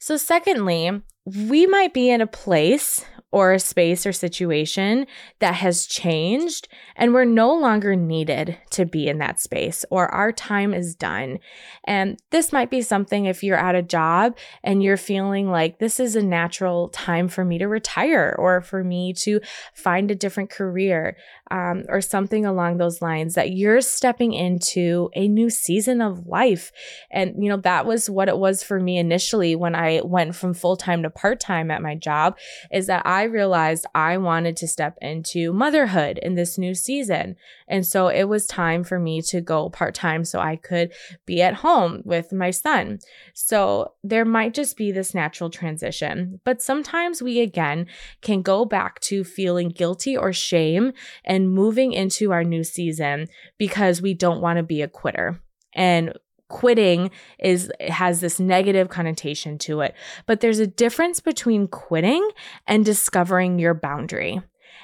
So, 0.00 0.16
secondly, 0.16 1.02
we 1.36 1.66
might 1.66 1.92
be 1.92 2.10
in 2.10 2.20
a 2.20 2.26
place 2.26 3.04
or 3.30 3.52
a 3.52 3.58
space 3.58 4.06
or 4.06 4.12
situation 4.12 5.06
that 5.40 5.54
has 5.54 5.86
changed 5.86 6.66
and 6.96 7.12
we're 7.12 7.24
no 7.24 7.54
longer 7.54 7.94
needed 7.94 8.58
to 8.70 8.86
be 8.86 9.06
in 9.06 9.18
that 9.18 9.38
space 9.38 9.84
or 9.90 10.08
our 10.08 10.32
time 10.32 10.72
is 10.72 10.94
done. 10.94 11.38
And 11.84 12.18
this 12.30 12.52
might 12.52 12.70
be 12.70 12.80
something 12.80 13.26
if 13.26 13.44
you're 13.44 13.58
at 13.58 13.74
a 13.74 13.82
job 13.82 14.36
and 14.64 14.82
you're 14.82 14.96
feeling 14.96 15.50
like 15.50 15.78
this 15.78 16.00
is 16.00 16.16
a 16.16 16.22
natural 16.22 16.88
time 16.88 17.28
for 17.28 17.44
me 17.44 17.58
to 17.58 17.68
retire 17.68 18.34
or 18.38 18.62
for 18.62 18.82
me 18.82 19.12
to 19.18 19.40
find 19.74 20.10
a 20.10 20.14
different 20.14 20.48
career 20.48 21.14
um, 21.50 21.84
or 21.88 22.00
something 22.00 22.46
along 22.46 22.78
those 22.78 23.02
lines 23.02 23.34
that 23.34 23.52
you're 23.52 23.82
stepping 23.82 24.32
into 24.32 25.10
a 25.14 25.28
new 25.28 25.50
season 25.50 26.00
of 26.00 26.26
life. 26.26 26.72
And, 27.10 27.34
you 27.42 27.50
know, 27.50 27.58
that 27.58 27.84
was 27.84 28.08
what 28.08 28.28
it 28.28 28.38
was 28.38 28.62
for 28.62 28.80
me 28.80 28.96
initially 28.98 29.54
when 29.54 29.74
I 29.74 30.00
went 30.02 30.34
from 30.34 30.54
full 30.54 30.76
time 30.76 31.02
to 31.02 31.10
part 31.18 31.40
time 31.40 31.70
at 31.70 31.82
my 31.82 31.96
job, 31.96 32.38
is 32.72 32.86
that 32.86 33.04
I 33.04 33.24
realized 33.24 33.86
I 33.94 34.16
wanted 34.16 34.56
to 34.58 34.68
step 34.68 34.96
into 35.02 35.52
motherhood 35.52 36.18
in 36.22 36.36
this 36.36 36.56
new 36.56 36.74
season. 36.74 37.34
And 37.66 37.84
so 37.84 38.06
it 38.08 38.24
was 38.24 38.46
time 38.46 38.84
for 38.84 39.00
me 39.00 39.20
to 39.22 39.40
go 39.40 39.68
part 39.68 39.94
time 39.94 40.24
so 40.24 40.38
I 40.38 40.54
could 40.56 40.92
be 41.26 41.42
at 41.42 41.54
home 41.54 42.02
with 42.04 42.32
my 42.32 42.50
son. 42.50 43.00
So 43.34 43.94
there 44.04 44.24
might 44.24 44.54
just 44.54 44.76
be 44.76 44.92
this 44.92 45.12
natural 45.12 45.50
transition. 45.50 46.40
But 46.44 46.62
sometimes 46.62 47.20
we 47.20 47.40
again 47.40 47.86
can 48.22 48.42
go 48.42 48.64
back 48.64 49.00
to 49.00 49.24
feeling 49.24 49.70
guilty 49.70 50.16
or 50.16 50.32
shame 50.32 50.92
and 51.24 51.50
moving 51.50 51.92
into 51.92 52.30
our 52.32 52.44
new 52.44 52.62
season 52.62 53.26
because 53.58 54.00
we 54.00 54.14
don't 54.14 54.40
want 54.40 54.58
to 54.58 54.62
be 54.62 54.82
a 54.82 54.88
quitter. 54.88 55.42
And 55.74 56.12
quitting 56.48 57.10
is 57.38 57.70
has 57.88 58.20
this 58.20 58.40
negative 58.40 58.88
connotation 58.88 59.58
to 59.58 59.80
it 59.80 59.94
but 60.26 60.40
there's 60.40 60.58
a 60.58 60.66
difference 60.66 61.20
between 61.20 61.68
quitting 61.68 62.26
and 62.66 62.84
discovering 62.84 63.58
your 63.58 63.74
boundary 63.74 64.40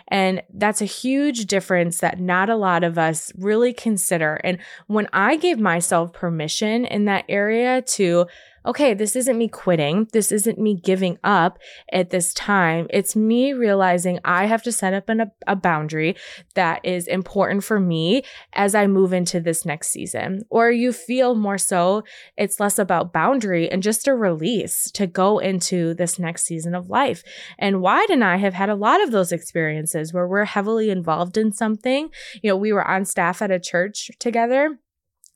and 0.08 0.42
that's 0.52 0.82
a 0.82 0.86
huge 0.86 1.46
difference 1.46 1.98
that 2.00 2.20
not 2.20 2.50
a 2.50 2.56
lot 2.56 2.84
of 2.84 2.98
us 2.98 3.32
really 3.36 3.72
consider. 3.72 4.34
And 4.44 4.58
when 4.86 5.08
I 5.12 5.36
gave 5.36 5.58
myself 5.58 6.12
permission 6.12 6.84
in 6.84 7.06
that 7.06 7.24
area 7.28 7.80
to 7.82 8.26
okay, 8.66 8.94
this 8.94 9.14
isn't 9.16 9.36
me 9.36 9.48
quitting. 9.48 10.08
This 10.12 10.32
isn't 10.32 10.58
me 10.58 10.74
giving 10.74 11.18
up 11.22 11.58
at 11.92 12.10
this 12.10 12.32
time. 12.32 12.86
It's 12.90 13.14
me 13.14 13.52
realizing 13.52 14.20
I 14.24 14.46
have 14.46 14.62
to 14.62 14.72
set 14.72 14.94
up 14.94 15.08
an, 15.08 15.30
a 15.46 15.56
boundary 15.56 16.16
that 16.54 16.80
is 16.84 17.06
important 17.06 17.64
for 17.64 17.78
me 17.78 18.22
as 18.52 18.74
I 18.74 18.86
move 18.86 19.12
into 19.12 19.40
this 19.40 19.64
next 19.64 19.88
season. 19.88 20.42
Or 20.50 20.70
you 20.70 20.92
feel 20.92 21.34
more 21.34 21.58
so 21.58 22.02
it's 22.36 22.60
less 22.60 22.78
about 22.78 23.12
boundary 23.12 23.70
and 23.70 23.82
just 23.82 24.08
a 24.08 24.14
release 24.14 24.90
to 24.92 25.06
go 25.06 25.38
into 25.38 25.94
this 25.94 26.18
next 26.18 26.44
season 26.44 26.74
of 26.74 26.88
life. 26.88 27.22
And 27.58 27.80
Wyatt 27.80 28.10
and 28.10 28.24
I 28.24 28.36
have 28.36 28.54
had 28.54 28.68
a 28.68 28.74
lot 28.74 29.02
of 29.02 29.10
those 29.10 29.32
experiences 29.32 30.12
where 30.12 30.26
we're 30.26 30.44
heavily 30.44 30.90
involved 30.90 31.36
in 31.36 31.52
something. 31.52 32.08
You 32.42 32.50
know, 32.50 32.56
we 32.56 32.72
were 32.72 32.86
on 32.86 33.04
staff 33.04 33.42
at 33.42 33.50
a 33.50 33.60
church 33.60 34.10
together 34.18 34.78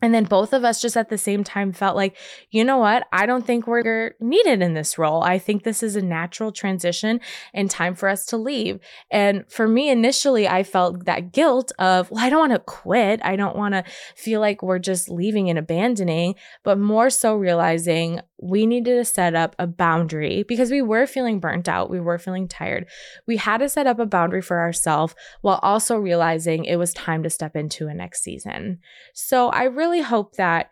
and 0.00 0.14
then 0.14 0.24
both 0.24 0.52
of 0.52 0.64
us 0.64 0.80
just 0.80 0.96
at 0.96 1.08
the 1.08 1.18
same 1.18 1.42
time 1.42 1.72
felt 1.72 1.96
like, 1.96 2.16
you 2.50 2.64
know 2.64 2.78
what? 2.78 3.06
I 3.12 3.26
don't 3.26 3.46
think 3.46 3.66
we're 3.66 4.14
needed 4.20 4.62
in 4.62 4.74
this 4.74 4.96
role. 4.98 5.22
I 5.22 5.38
think 5.38 5.64
this 5.64 5.82
is 5.82 5.96
a 5.96 6.02
natural 6.02 6.52
transition 6.52 7.20
and 7.52 7.70
time 7.70 7.94
for 7.94 8.08
us 8.08 8.24
to 8.26 8.36
leave. 8.36 8.78
And 9.10 9.44
for 9.50 9.66
me, 9.66 9.90
initially, 9.90 10.46
I 10.46 10.62
felt 10.62 11.04
that 11.06 11.32
guilt 11.32 11.72
of, 11.78 12.10
well, 12.10 12.24
I 12.24 12.30
don't 12.30 12.48
want 12.48 12.52
to 12.52 12.58
quit. 12.60 13.20
I 13.24 13.36
don't 13.36 13.56
want 13.56 13.74
to 13.74 13.84
feel 14.14 14.40
like 14.40 14.62
we're 14.62 14.78
just 14.78 15.08
leaving 15.08 15.50
and 15.50 15.58
abandoning, 15.58 16.36
but 16.62 16.78
more 16.78 17.10
so 17.10 17.34
realizing 17.34 18.20
we 18.40 18.66
needed 18.66 18.96
to 18.96 19.04
set 19.04 19.34
up 19.34 19.56
a 19.58 19.66
boundary 19.66 20.44
because 20.44 20.70
we 20.70 20.82
were 20.82 21.06
feeling 21.06 21.40
burnt 21.40 21.68
out. 21.68 21.90
We 21.90 22.00
were 22.00 22.18
feeling 22.18 22.46
tired. 22.46 22.86
We 23.26 23.36
had 23.36 23.58
to 23.58 23.68
set 23.68 23.86
up 23.86 23.98
a 23.98 24.06
boundary 24.06 24.42
for 24.42 24.60
ourselves 24.60 25.14
while 25.40 25.58
also 25.62 25.96
realizing 25.96 26.64
it 26.64 26.76
was 26.76 26.92
time 26.92 27.22
to 27.24 27.30
step 27.30 27.56
into 27.56 27.88
a 27.88 27.94
next 27.94 28.22
season. 28.22 28.78
So 29.12 29.48
I 29.48 29.64
really 29.64 30.02
hope 30.02 30.36
that 30.36 30.70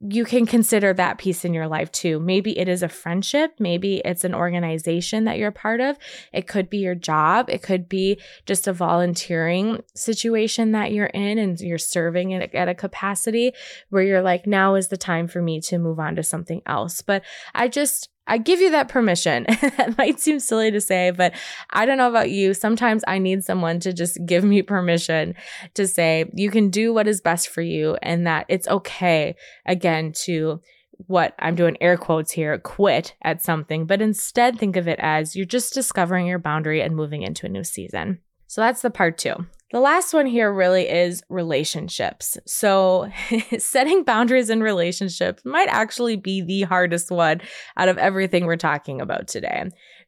you 0.00 0.24
can 0.24 0.46
consider 0.46 0.92
that 0.94 1.18
piece 1.18 1.44
in 1.44 1.52
your 1.52 1.66
life 1.66 1.90
too. 1.90 2.20
Maybe 2.20 2.56
it 2.56 2.68
is 2.68 2.84
a 2.84 2.88
friendship, 2.88 3.54
maybe 3.58 4.00
it's 4.04 4.22
an 4.22 4.34
organization 4.34 5.24
that 5.24 5.38
you're 5.38 5.48
a 5.48 5.52
part 5.52 5.80
of. 5.80 5.96
It 6.32 6.46
could 6.46 6.70
be 6.70 6.78
your 6.78 6.94
job, 6.94 7.50
it 7.50 7.62
could 7.62 7.88
be 7.88 8.20
just 8.46 8.68
a 8.68 8.72
volunteering 8.72 9.82
situation 9.94 10.72
that 10.72 10.92
you're 10.92 11.06
in 11.06 11.38
and 11.38 11.58
you're 11.58 11.78
serving 11.78 12.32
at 12.34 12.68
a 12.68 12.74
capacity 12.74 13.52
where 13.90 14.04
you're 14.04 14.22
like, 14.22 14.46
now 14.46 14.76
is 14.76 14.88
the 14.88 14.96
time 14.96 15.26
for 15.26 15.42
me 15.42 15.60
to 15.62 15.78
move 15.78 15.98
on 15.98 16.14
to 16.14 16.22
something 16.22 16.62
else. 16.64 17.02
But 17.02 17.24
I 17.54 17.66
just, 17.66 18.08
I 18.28 18.38
give 18.38 18.60
you 18.60 18.70
that 18.70 18.88
permission. 18.88 19.46
that 19.60 19.96
might 19.98 20.20
seem 20.20 20.38
silly 20.38 20.70
to 20.70 20.80
say, 20.80 21.10
but 21.10 21.34
I 21.70 21.86
don't 21.86 21.98
know 21.98 22.08
about 22.08 22.30
you. 22.30 22.54
Sometimes 22.54 23.02
I 23.08 23.18
need 23.18 23.42
someone 23.42 23.80
to 23.80 23.92
just 23.92 24.18
give 24.24 24.44
me 24.44 24.62
permission 24.62 25.34
to 25.74 25.88
say, 25.88 26.30
you 26.34 26.50
can 26.50 26.70
do 26.70 26.92
what 26.92 27.08
is 27.08 27.20
best 27.20 27.48
for 27.48 27.62
you 27.62 27.96
and 28.02 28.26
that 28.26 28.46
it's 28.48 28.68
okay, 28.68 29.34
again, 29.66 30.12
to 30.24 30.60
what 31.06 31.34
I'm 31.38 31.54
doing 31.54 31.76
air 31.80 31.96
quotes 31.96 32.32
here, 32.32 32.58
quit 32.58 33.14
at 33.22 33.42
something, 33.42 33.86
but 33.86 34.02
instead 34.02 34.58
think 34.58 34.76
of 34.76 34.88
it 34.88 34.98
as 35.00 35.34
you're 35.34 35.46
just 35.46 35.72
discovering 35.72 36.26
your 36.26 36.38
boundary 36.38 36.82
and 36.82 36.94
moving 36.94 37.22
into 37.22 37.46
a 37.46 37.48
new 37.50 37.64
season. 37.64 38.18
So 38.46 38.60
that's 38.60 38.82
the 38.82 38.90
part 38.90 39.18
two. 39.18 39.46
The 39.70 39.80
last 39.80 40.14
one 40.14 40.26
here 40.26 40.50
really 40.50 40.88
is 40.88 41.22
relationships. 41.28 42.38
So, 42.46 43.10
setting 43.58 44.02
boundaries 44.02 44.48
in 44.48 44.62
relationships 44.62 45.42
might 45.44 45.68
actually 45.68 46.16
be 46.16 46.40
the 46.40 46.62
hardest 46.62 47.10
one 47.10 47.42
out 47.76 47.88
of 47.88 47.98
everything 47.98 48.46
we're 48.46 48.56
talking 48.56 49.00
about 49.00 49.28
today 49.28 49.64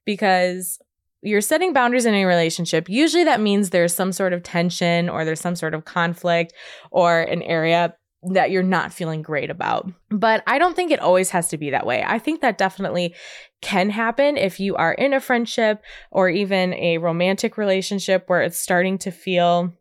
because 0.07 0.79
you're 1.23 1.43
setting 1.43 1.75
boundaries 1.75 2.07
in 2.07 2.15
a 2.15 2.25
relationship. 2.25 2.89
Usually 2.89 3.25
that 3.25 3.41
means 3.41 3.71
there's 3.71 3.95
some 3.95 4.13
sort 4.13 4.33
of 4.33 4.43
tension 4.43 5.11
or 5.11 5.25
there's 5.25 5.41
some 5.41 5.57
sort 5.57 5.75
of 5.75 5.85
conflict 5.85 6.55
or 6.91 7.21
an 7.21 7.43
area 7.43 7.95
that 8.23 8.51
you're 8.51 8.63
not 8.63 8.93
feeling 8.93 9.23
great 9.23 9.51
about. 9.51 9.91
But 10.11 10.43
I 10.47 10.59
don't 10.59 10.77
think 10.77 10.91
it 10.91 11.01
always 11.01 11.31
has 11.31 11.49
to 11.49 11.59
be 11.59 11.71
that 11.71 11.87
way. 11.87 12.05
I 12.07 12.19
think 12.19 12.43
that 12.43 12.59
definitely 12.59 13.15
can 13.63 13.91
happen 13.91 14.37
if 14.37 14.61
you 14.61 14.77
are 14.77 14.93
in 14.93 15.15
a 15.15 15.21
friendship 15.21 15.83
or 16.11 16.29
even 16.29 16.75
a 16.75 16.99
romantic 16.99 17.57
relationship 17.57 18.25
where 18.27 18.43
it's 18.43 18.59
starting 18.59 18.99
to 18.99 19.11
feel 19.11 19.73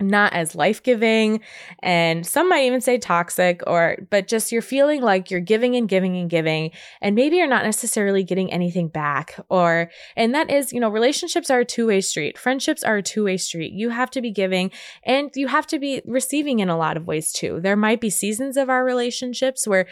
not 0.00 0.32
as 0.32 0.54
life-giving 0.54 1.40
and 1.80 2.26
some 2.26 2.48
might 2.48 2.64
even 2.64 2.80
say 2.80 2.98
toxic 2.98 3.62
or 3.66 3.96
but 4.10 4.28
just 4.28 4.52
you're 4.52 4.62
feeling 4.62 5.02
like 5.02 5.30
you're 5.30 5.40
giving 5.40 5.74
and 5.74 5.88
giving 5.88 6.16
and 6.16 6.30
giving 6.30 6.70
and 7.00 7.14
maybe 7.14 7.36
you're 7.36 7.48
not 7.48 7.64
necessarily 7.64 8.22
getting 8.22 8.52
anything 8.52 8.88
back 8.88 9.38
or 9.48 9.90
and 10.16 10.34
that 10.34 10.50
is 10.50 10.72
you 10.72 10.80
know 10.80 10.88
relationships 10.88 11.50
are 11.50 11.60
a 11.60 11.64
two-way 11.64 12.00
street. 12.00 12.38
Friendships 12.38 12.82
are 12.82 12.96
a 12.96 13.02
two-way 13.02 13.36
street. 13.36 13.72
You 13.72 13.90
have 13.90 14.10
to 14.12 14.20
be 14.20 14.30
giving 14.30 14.70
and 15.04 15.30
you 15.34 15.48
have 15.48 15.66
to 15.68 15.78
be 15.78 16.02
receiving 16.06 16.60
in 16.60 16.68
a 16.68 16.76
lot 16.76 16.96
of 16.96 17.06
ways 17.06 17.32
too. 17.32 17.60
There 17.60 17.76
might 17.76 18.00
be 18.00 18.10
seasons 18.10 18.56
of 18.56 18.70
our 18.70 18.84
relationships 18.84 19.66
where 19.66 19.86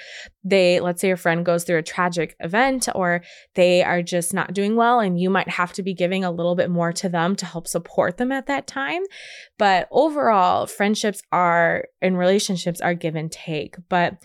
they 0.45 0.81
let's 0.81 1.01
say 1.01 1.09
your 1.09 1.17
friend 1.17 1.45
goes 1.45 1.65
through 1.65 1.79
a 1.79 1.83
tragic 1.83 2.37
event 2.41 2.89
or 2.95 3.23
they 3.55 3.83
are 3.83 4.03
just 4.03 4.33
not 4.33 4.55
doing 4.55 4.77
well 4.77 5.01
and 5.01 5.19
you 5.19 5.31
might 5.31 5.49
have 5.49 5.73
to 5.73 5.83
be 5.83 5.95
giving 5.95 6.25
a 6.25 6.31
little 6.31 6.55
bit 6.55 6.71
more 6.71 6.93
to 6.93 7.09
them 7.09 7.35
to 7.37 7.47
help 7.47 7.67
support 7.67 8.17
them 8.17 8.31
at 8.31 8.47
that 8.47 8.67
time 8.67 9.03
but 9.59 9.89
overall, 9.97 10.67
friendships 10.67 11.23
are 11.33 11.87
and 12.01 12.17
relationships 12.17 12.81
are 12.81 12.95
give 12.95 13.17
and 13.17 13.33
take. 13.33 13.77
But 13.89 14.23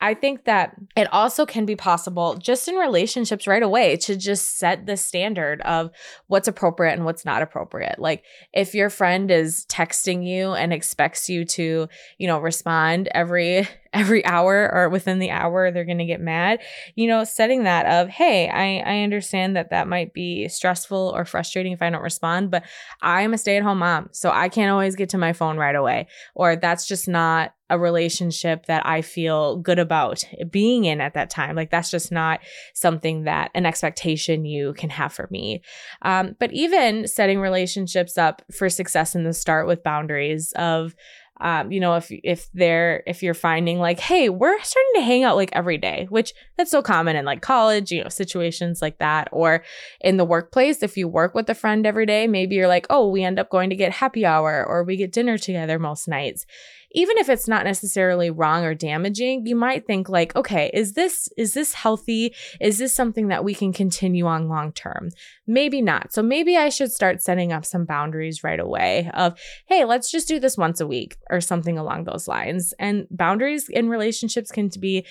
I 0.00 0.14
think 0.14 0.44
that 0.44 0.76
it 0.96 1.12
also 1.12 1.44
can 1.44 1.66
be 1.66 1.74
possible 1.74 2.36
just 2.36 2.68
in 2.68 2.76
relationships 2.76 3.48
right 3.48 3.62
away 3.62 3.96
to 3.96 4.14
just 4.14 4.58
set 4.58 4.86
the 4.86 4.96
standard 4.96 5.60
of 5.62 5.90
what's 6.28 6.46
appropriate 6.46 6.92
and 6.92 7.04
what's 7.04 7.24
not 7.24 7.42
appropriate. 7.42 7.98
Like 7.98 8.22
if 8.52 8.74
your 8.74 8.90
friend 8.90 9.28
is 9.28 9.66
texting 9.68 10.24
you 10.24 10.52
and 10.52 10.72
expects 10.72 11.28
you 11.28 11.44
to, 11.46 11.88
you 12.18 12.26
know, 12.28 12.38
respond 12.38 13.08
every 13.12 13.66
every 13.92 14.24
hour 14.24 14.70
or 14.72 14.88
within 14.88 15.18
the 15.18 15.30
hour 15.30 15.70
they're 15.70 15.84
going 15.84 15.98
to 15.98 16.04
get 16.04 16.20
mad, 16.20 16.60
you 16.94 17.06
know, 17.06 17.24
setting 17.24 17.64
that 17.64 17.86
of, 17.86 18.08
"Hey, 18.08 18.48
I 18.48 18.98
I 18.98 19.02
understand 19.02 19.56
that 19.56 19.70
that 19.70 19.88
might 19.88 20.12
be 20.12 20.48
stressful 20.48 21.12
or 21.14 21.24
frustrating 21.24 21.72
if 21.72 21.82
I 21.82 21.90
don't 21.90 22.02
respond, 22.02 22.50
but 22.50 22.64
I'm 23.02 23.34
a 23.34 23.38
stay-at-home 23.38 23.78
mom, 23.78 24.08
so 24.12 24.30
I 24.30 24.48
can't 24.48 24.70
always 24.70 24.96
get 24.96 25.08
to 25.10 25.18
my 25.18 25.32
phone 25.32 25.56
right 25.56 25.74
away." 25.74 26.06
Or 26.34 26.56
that's 26.56 26.86
just 26.86 27.08
not 27.08 27.52
a 27.70 27.78
relationship 27.78 28.64
that 28.64 28.86
I 28.86 29.02
feel 29.02 29.56
good 29.56 29.78
about 29.78 30.24
being 30.50 30.84
in 30.84 31.02
at 31.02 31.12
that 31.14 31.28
time. 31.28 31.54
Like 31.54 31.70
that's 31.70 31.90
just 31.90 32.10
not 32.10 32.40
something 32.72 33.24
that 33.24 33.50
an 33.54 33.66
expectation 33.66 34.46
you 34.46 34.72
can 34.72 34.88
have 34.88 35.12
for 35.12 35.28
me. 35.30 35.60
Um, 36.00 36.34
but 36.38 36.50
even 36.52 37.06
setting 37.06 37.40
relationships 37.40 38.16
up 38.16 38.40
for 38.56 38.70
success 38.70 39.14
in 39.14 39.24
the 39.24 39.34
start 39.34 39.66
with 39.66 39.82
boundaries 39.82 40.52
of, 40.56 40.94
um, 41.40 41.70
you 41.70 41.80
know, 41.80 41.94
if 41.94 42.08
if 42.10 42.48
they're 42.52 43.02
if 43.06 43.22
you're 43.22 43.34
finding 43.34 43.78
like, 43.78 44.00
hey, 44.00 44.28
we're 44.28 44.60
starting 44.62 44.92
to 44.96 45.02
hang 45.02 45.24
out 45.24 45.36
like 45.36 45.50
every 45.52 45.78
day, 45.78 46.06
which 46.10 46.32
that's 46.56 46.70
so 46.70 46.82
common 46.82 47.16
in 47.16 47.24
like 47.24 47.42
college, 47.42 47.90
you 47.90 48.02
know, 48.02 48.08
situations 48.08 48.82
like 48.82 48.98
that, 48.98 49.28
or 49.32 49.62
in 50.00 50.16
the 50.16 50.24
workplace. 50.24 50.82
If 50.82 50.96
you 50.96 51.08
work 51.08 51.34
with 51.34 51.48
a 51.50 51.54
friend 51.54 51.86
every 51.86 52.06
day, 52.06 52.26
maybe 52.26 52.56
you're 52.56 52.68
like, 52.68 52.86
oh, 52.90 53.08
we 53.08 53.22
end 53.22 53.38
up 53.38 53.50
going 53.50 53.70
to 53.70 53.76
get 53.76 53.92
happy 53.92 54.26
hour 54.26 54.64
or 54.66 54.84
we 54.84 54.96
get 54.96 55.12
dinner 55.12 55.38
together 55.38 55.78
most 55.78 56.08
nights 56.08 56.46
even 56.92 57.18
if 57.18 57.28
it's 57.28 57.46
not 57.46 57.64
necessarily 57.64 58.30
wrong 58.30 58.64
or 58.64 58.74
damaging, 58.74 59.46
you 59.46 59.54
might 59.54 59.86
think 59.86 60.08
like, 60.08 60.34
okay, 60.34 60.70
is 60.72 60.94
this 60.94 61.28
is 61.36 61.54
this 61.54 61.74
healthy? 61.74 62.34
Is 62.60 62.78
this 62.78 62.94
something 62.94 63.28
that 63.28 63.44
we 63.44 63.54
can 63.54 63.72
continue 63.72 64.26
on 64.26 64.48
long 64.48 64.72
term? 64.72 65.10
Maybe 65.46 65.82
not. 65.82 66.12
So 66.12 66.22
maybe 66.22 66.56
I 66.56 66.70
should 66.70 66.90
start 66.90 67.22
setting 67.22 67.52
up 67.52 67.64
some 67.64 67.84
boundaries 67.84 68.42
right 68.42 68.60
away 68.60 69.10
of, 69.14 69.38
hey, 69.66 69.84
let's 69.84 70.10
just 70.10 70.28
do 70.28 70.40
this 70.40 70.56
once 70.56 70.80
a 70.80 70.86
week 70.86 71.16
or 71.30 71.40
something 71.40 71.78
along 71.78 72.04
those 72.04 72.26
lines. 72.26 72.72
And 72.78 73.06
boundaries 73.10 73.68
in 73.68 73.88
relationships 73.88 74.50
can 74.50 74.70
be 74.80 75.06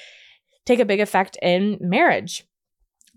take 0.66 0.80
a 0.80 0.86
big 0.86 1.00
effect 1.00 1.38
in 1.42 1.78
marriage. 1.80 2.44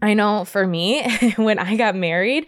I 0.02 0.14
know 0.14 0.44
for 0.44 0.66
me, 0.66 1.06
when 1.36 1.58
I 1.58 1.76
got 1.76 1.94
married, 1.94 2.46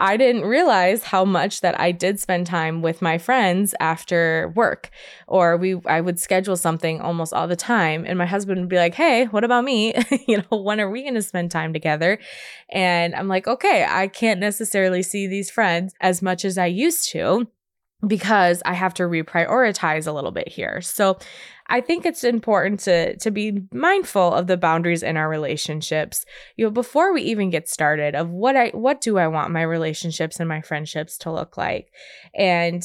I 0.00 0.16
didn't 0.16 0.46
realize 0.46 1.04
how 1.04 1.26
much 1.26 1.60
that 1.60 1.78
I 1.78 1.92
did 1.92 2.18
spend 2.18 2.46
time 2.46 2.80
with 2.80 3.02
my 3.02 3.18
friends 3.18 3.74
after 3.80 4.50
work 4.56 4.90
or 5.28 5.58
we 5.58 5.78
I 5.86 6.00
would 6.00 6.18
schedule 6.18 6.56
something 6.56 7.02
almost 7.02 7.34
all 7.34 7.46
the 7.46 7.54
time 7.54 8.04
and 8.06 8.18
my 8.18 8.24
husband 8.24 8.60
would 8.60 8.68
be 8.70 8.78
like, 8.78 8.94
"Hey, 8.94 9.26
what 9.26 9.44
about 9.44 9.64
me? 9.64 9.94
you 10.26 10.38
know, 10.38 10.58
when 10.58 10.80
are 10.80 10.90
we 10.90 11.02
going 11.02 11.14
to 11.14 11.22
spend 11.22 11.50
time 11.50 11.74
together?" 11.74 12.18
And 12.70 13.14
I'm 13.14 13.28
like, 13.28 13.46
"Okay, 13.46 13.86
I 13.88 14.08
can't 14.08 14.40
necessarily 14.40 15.02
see 15.02 15.26
these 15.26 15.50
friends 15.50 15.94
as 16.00 16.22
much 16.22 16.44
as 16.44 16.56
I 16.56 16.66
used 16.66 17.10
to." 17.10 17.46
Because 18.06 18.62
I 18.64 18.74
have 18.74 18.94
to 18.94 19.04
reprioritize 19.04 20.06
a 20.06 20.12
little 20.12 20.30
bit 20.30 20.48
here. 20.48 20.80
So 20.80 21.18
I 21.66 21.80
think 21.80 22.04
it's 22.04 22.24
important 22.24 22.80
to 22.80 23.16
to 23.18 23.30
be 23.30 23.62
mindful 23.72 24.32
of 24.32 24.46
the 24.46 24.56
boundaries 24.56 25.02
in 25.02 25.16
our 25.16 25.28
relationships. 25.28 26.24
You 26.56 26.66
know, 26.66 26.70
before 26.70 27.12
we 27.12 27.22
even 27.22 27.50
get 27.50 27.68
started 27.68 28.14
of 28.14 28.30
what 28.30 28.56
I 28.56 28.68
what 28.70 29.00
do 29.00 29.18
I 29.18 29.28
want 29.28 29.52
my 29.52 29.62
relationships 29.62 30.40
and 30.40 30.48
my 30.48 30.62
friendships 30.62 31.18
to 31.18 31.32
look 31.32 31.56
like? 31.56 31.92
And 32.34 32.82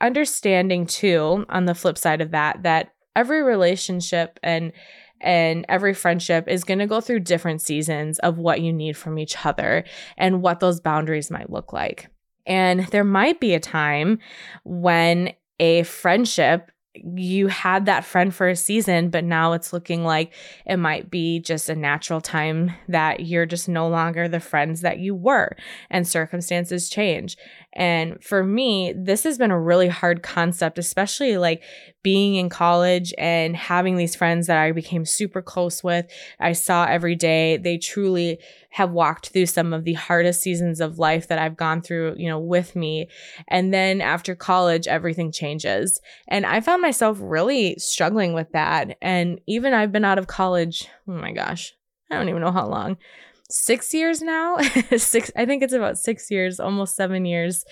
understanding 0.00 0.86
too 0.86 1.44
on 1.48 1.66
the 1.66 1.74
flip 1.74 1.98
side 1.98 2.20
of 2.20 2.30
that 2.30 2.62
that 2.62 2.92
every 3.14 3.42
relationship 3.42 4.38
and 4.42 4.72
and 5.20 5.66
every 5.68 5.92
friendship 5.92 6.48
is 6.48 6.64
going 6.64 6.78
to 6.78 6.86
go 6.86 7.00
through 7.00 7.20
different 7.20 7.60
seasons 7.60 8.18
of 8.20 8.38
what 8.38 8.62
you 8.62 8.72
need 8.72 8.96
from 8.96 9.18
each 9.18 9.44
other 9.44 9.84
and 10.16 10.40
what 10.40 10.60
those 10.60 10.80
boundaries 10.80 11.30
might 11.30 11.50
look 11.50 11.74
like. 11.74 12.08
And 12.50 12.86
there 12.88 13.04
might 13.04 13.40
be 13.40 13.54
a 13.54 13.60
time 13.60 14.18
when 14.64 15.32
a 15.60 15.84
friendship 15.84 16.70
you 16.94 17.46
had 17.46 17.86
that 17.86 18.04
friend 18.04 18.34
for 18.34 18.48
a 18.48 18.56
season, 18.56 19.10
but 19.10 19.22
now 19.22 19.52
it's 19.52 19.72
looking 19.72 20.02
like 20.02 20.34
it 20.66 20.76
might 20.76 21.08
be 21.08 21.38
just 21.38 21.68
a 21.68 21.76
natural 21.76 22.20
time 22.20 22.72
that 22.88 23.20
you're 23.20 23.46
just 23.46 23.68
no 23.68 23.88
longer 23.88 24.26
the 24.26 24.40
friends 24.40 24.80
that 24.80 24.98
you 24.98 25.14
were 25.14 25.56
and 25.88 26.06
circumstances 26.06 26.88
change. 26.90 27.36
And 27.74 28.22
for 28.22 28.42
me, 28.42 28.92
this 28.96 29.22
has 29.22 29.38
been 29.38 29.52
a 29.52 29.60
really 29.60 29.88
hard 29.88 30.22
concept, 30.22 30.78
especially 30.78 31.38
like 31.38 31.62
being 32.02 32.34
in 32.34 32.48
college 32.48 33.14
and 33.16 33.54
having 33.54 33.96
these 33.96 34.16
friends 34.16 34.48
that 34.48 34.58
I 34.58 34.72
became 34.72 35.04
super 35.04 35.40
close 35.40 35.84
with. 35.84 36.06
I 36.40 36.52
saw 36.52 36.84
every 36.86 37.14
day. 37.14 37.58
They 37.58 37.78
truly 37.78 38.38
have 38.70 38.90
walked 38.90 39.28
through 39.28 39.46
some 39.46 39.72
of 39.72 39.84
the 39.84 39.92
hardest 39.94 40.42
seasons 40.42 40.80
of 40.80 40.98
life 40.98 41.28
that 41.28 41.38
I've 41.38 41.56
gone 41.56 41.80
through, 41.80 42.16
you 42.16 42.28
know, 42.28 42.40
with 42.40 42.74
me. 42.74 43.08
And 43.46 43.72
then 43.72 44.00
after 44.00 44.34
college, 44.34 44.88
everything 44.88 45.30
changes. 45.30 46.00
And 46.26 46.46
I 46.46 46.60
found 46.60 46.82
myself 46.82 47.18
really 47.20 47.76
struggling 47.78 48.32
with 48.32 48.50
that. 48.52 48.96
And 49.00 49.40
even 49.46 49.74
I've 49.74 49.92
been 49.92 50.04
out 50.04 50.18
of 50.18 50.26
college, 50.26 50.88
oh 51.06 51.12
my 51.12 51.32
gosh, 51.32 51.72
I 52.10 52.16
don't 52.16 52.28
even 52.28 52.40
know 52.40 52.52
how 52.52 52.66
long 52.66 52.96
six 53.52 53.92
years 53.94 54.22
now. 54.22 54.56
six, 54.96 55.30
I 55.36 55.46
think 55.46 55.62
it's 55.62 55.72
about 55.72 55.98
six 55.98 56.30
years, 56.30 56.60
almost 56.60 56.96
seven 56.96 57.24
years. 57.24 57.64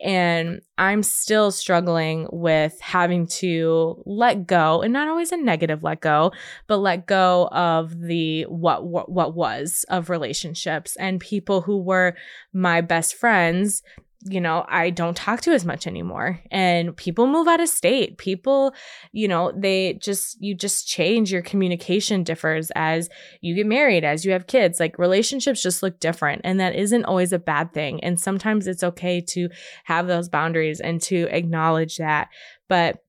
And 0.00 0.60
I'm 0.76 1.02
still 1.02 1.50
struggling 1.50 2.28
with 2.30 2.78
having 2.80 3.26
to 3.28 4.02
let 4.04 4.46
go 4.46 4.82
and 4.82 4.92
not 4.92 5.08
always 5.08 5.32
a 5.32 5.38
negative 5.38 5.82
let 5.82 6.00
go, 6.00 6.32
but 6.66 6.78
let 6.78 7.06
go 7.06 7.48
of 7.50 7.98
the 7.98 8.42
what, 8.42 8.84
what, 8.86 9.10
what 9.10 9.34
was 9.34 9.86
of 9.88 10.10
relationships 10.10 10.96
and 10.96 11.18
people 11.18 11.62
who 11.62 11.78
were 11.78 12.14
my 12.52 12.82
best 12.82 13.14
friends 13.14 13.82
you 14.28 14.40
know, 14.40 14.64
I 14.68 14.90
don't 14.90 15.16
talk 15.16 15.40
to 15.42 15.52
as 15.52 15.64
much 15.64 15.86
anymore. 15.86 16.40
And 16.50 16.96
people 16.96 17.26
move 17.26 17.48
out 17.48 17.60
of 17.60 17.68
state. 17.68 18.18
People, 18.18 18.74
you 19.12 19.28
know, 19.28 19.52
they 19.56 19.94
just, 19.94 20.36
you 20.40 20.54
just 20.54 20.86
change. 20.86 21.32
Your 21.32 21.42
communication 21.42 22.22
differs 22.22 22.70
as 22.74 23.08
you 23.40 23.54
get 23.54 23.66
married, 23.66 24.04
as 24.04 24.24
you 24.24 24.32
have 24.32 24.46
kids. 24.46 24.80
Like 24.80 24.98
relationships 24.98 25.62
just 25.62 25.82
look 25.82 26.00
different. 26.00 26.42
And 26.44 26.60
that 26.60 26.74
isn't 26.74 27.04
always 27.04 27.32
a 27.32 27.38
bad 27.38 27.72
thing. 27.72 28.02
And 28.02 28.18
sometimes 28.18 28.66
it's 28.66 28.84
okay 28.84 29.20
to 29.28 29.48
have 29.84 30.06
those 30.06 30.28
boundaries 30.28 30.80
and 30.80 31.00
to 31.02 31.28
acknowledge 31.30 31.96
that. 31.96 32.28
But 32.68 33.02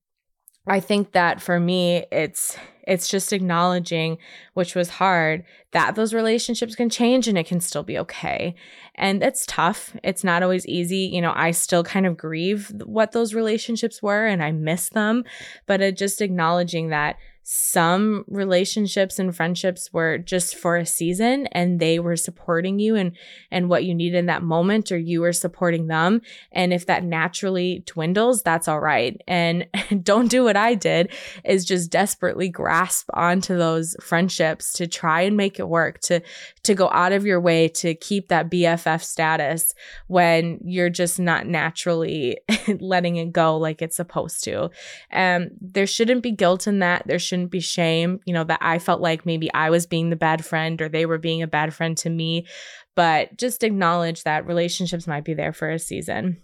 I 0.67 0.79
think 0.79 1.13
that 1.13 1.41
for 1.41 1.59
me, 1.59 2.05
it's, 2.11 2.57
it's 2.87 3.09
just 3.09 3.33
acknowledging, 3.33 4.17
which 4.53 4.73
was 4.73 4.89
hard, 4.89 5.43
that 5.71 5.95
those 5.95 6.13
relationships 6.13 6.73
can 6.73 6.89
change 6.89 7.27
and 7.27 7.37
it 7.37 7.45
can 7.45 7.59
still 7.59 7.83
be 7.83 7.99
okay. 7.99 8.55
And 8.95 9.21
it's 9.21 9.45
tough. 9.45 9.95
It's 10.03 10.23
not 10.23 10.41
always 10.41 10.65
easy. 10.65 10.99
You 10.99 11.21
know, 11.21 11.33
I 11.35 11.51
still 11.51 11.83
kind 11.83 12.05
of 12.05 12.17
grieve 12.17 12.71
what 12.85 13.11
those 13.11 13.33
relationships 13.33 14.01
were 14.01 14.25
and 14.25 14.41
I 14.41 14.51
miss 14.51 14.89
them, 14.89 15.25
but 15.65 15.81
it 15.81 15.97
just 15.97 16.21
acknowledging 16.21 16.89
that 16.89 17.17
some 17.49 18.25
relationships 18.27 19.19
and 19.19 19.33
friendships 19.33 19.93
were 19.93 20.17
just 20.17 20.53
for 20.53 20.75
a 20.75 20.85
season 20.85 21.47
and 21.53 21.79
they 21.79 21.97
were 21.97 22.17
supporting 22.17 22.77
you 22.77 22.97
and 22.97 23.13
and 23.51 23.69
what 23.69 23.85
you 23.85 23.95
need 23.95 24.13
in 24.13 24.25
that 24.25 24.43
moment 24.43 24.91
or 24.91 24.97
you 24.97 25.21
were 25.21 25.31
supporting 25.31 25.87
them. 25.87 26.21
And 26.51 26.73
if 26.73 26.87
that 26.87 27.05
naturally 27.05 27.83
dwindles 27.85 28.43
that's 28.43 28.67
all 28.67 28.81
right. 28.81 29.21
And 29.29 29.65
don't 30.03 30.27
do 30.27 30.43
what 30.43 30.57
I 30.57 30.75
did 30.75 31.09
is 31.45 31.63
just 31.63 31.89
desperately 31.89 32.49
grasp 32.49 33.09
onto 33.13 33.57
those 33.57 33.95
friendships 34.01 34.73
to 34.73 34.85
try 34.85 35.21
and 35.21 35.37
make 35.37 35.57
it 35.57 35.69
work 35.69 35.99
to 36.01 36.19
to 36.63 36.75
go 36.75 36.89
out 36.91 37.13
of 37.13 37.25
your 37.25 37.39
way 37.39 37.69
to 37.69 37.95
keep 37.95 38.27
that 38.27 38.51
BFF 38.51 39.01
status 39.01 39.73
when 40.07 40.59
you're 40.65 40.89
just 40.89 41.17
not 41.17 41.47
naturally 41.47 42.39
letting 42.81 43.15
it 43.15 43.31
go 43.31 43.55
like 43.55 43.81
it's 43.81 43.95
supposed 43.95 44.43
to. 44.43 44.69
And 45.09 45.45
um, 45.45 45.51
there 45.61 45.87
shouldn't 45.87 46.23
be 46.23 46.31
guilt 46.33 46.67
in 46.67 46.79
that. 46.79 47.03
There 47.05 47.17
should 47.17 47.36
shouldn't 47.37 47.51
be 47.51 47.59
shame, 47.59 48.19
you 48.25 48.33
know, 48.33 48.43
that 48.43 48.59
I 48.61 48.79
felt 48.79 48.99
like 48.99 49.25
maybe 49.25 49.53
I 49.53 49.69
was 49.69 49.85
being 49.85 50.09
the 50.09 50.15
bad 50.15 50.43
friend 50.43 50.81
or 50.81 50.89
they 50.89 51.05
were 51.05 51.19
being 51.19 51.43
a 51.43 51.47
bad 51.47 51.73
friend 51.73 51.95
to 51.97 52.09
me. 52.09 52.47
But 52.95 53.37
just 53.37 53.63
acknowledge 53.63 54.23
that 54.23 54.47
relationships 54.47 55.05
might 55.05 55.23
be 55.23 55.35
there 55.35 55.53
for 55.53 55.69
a 55.69 55.77
season. 55.77 56.41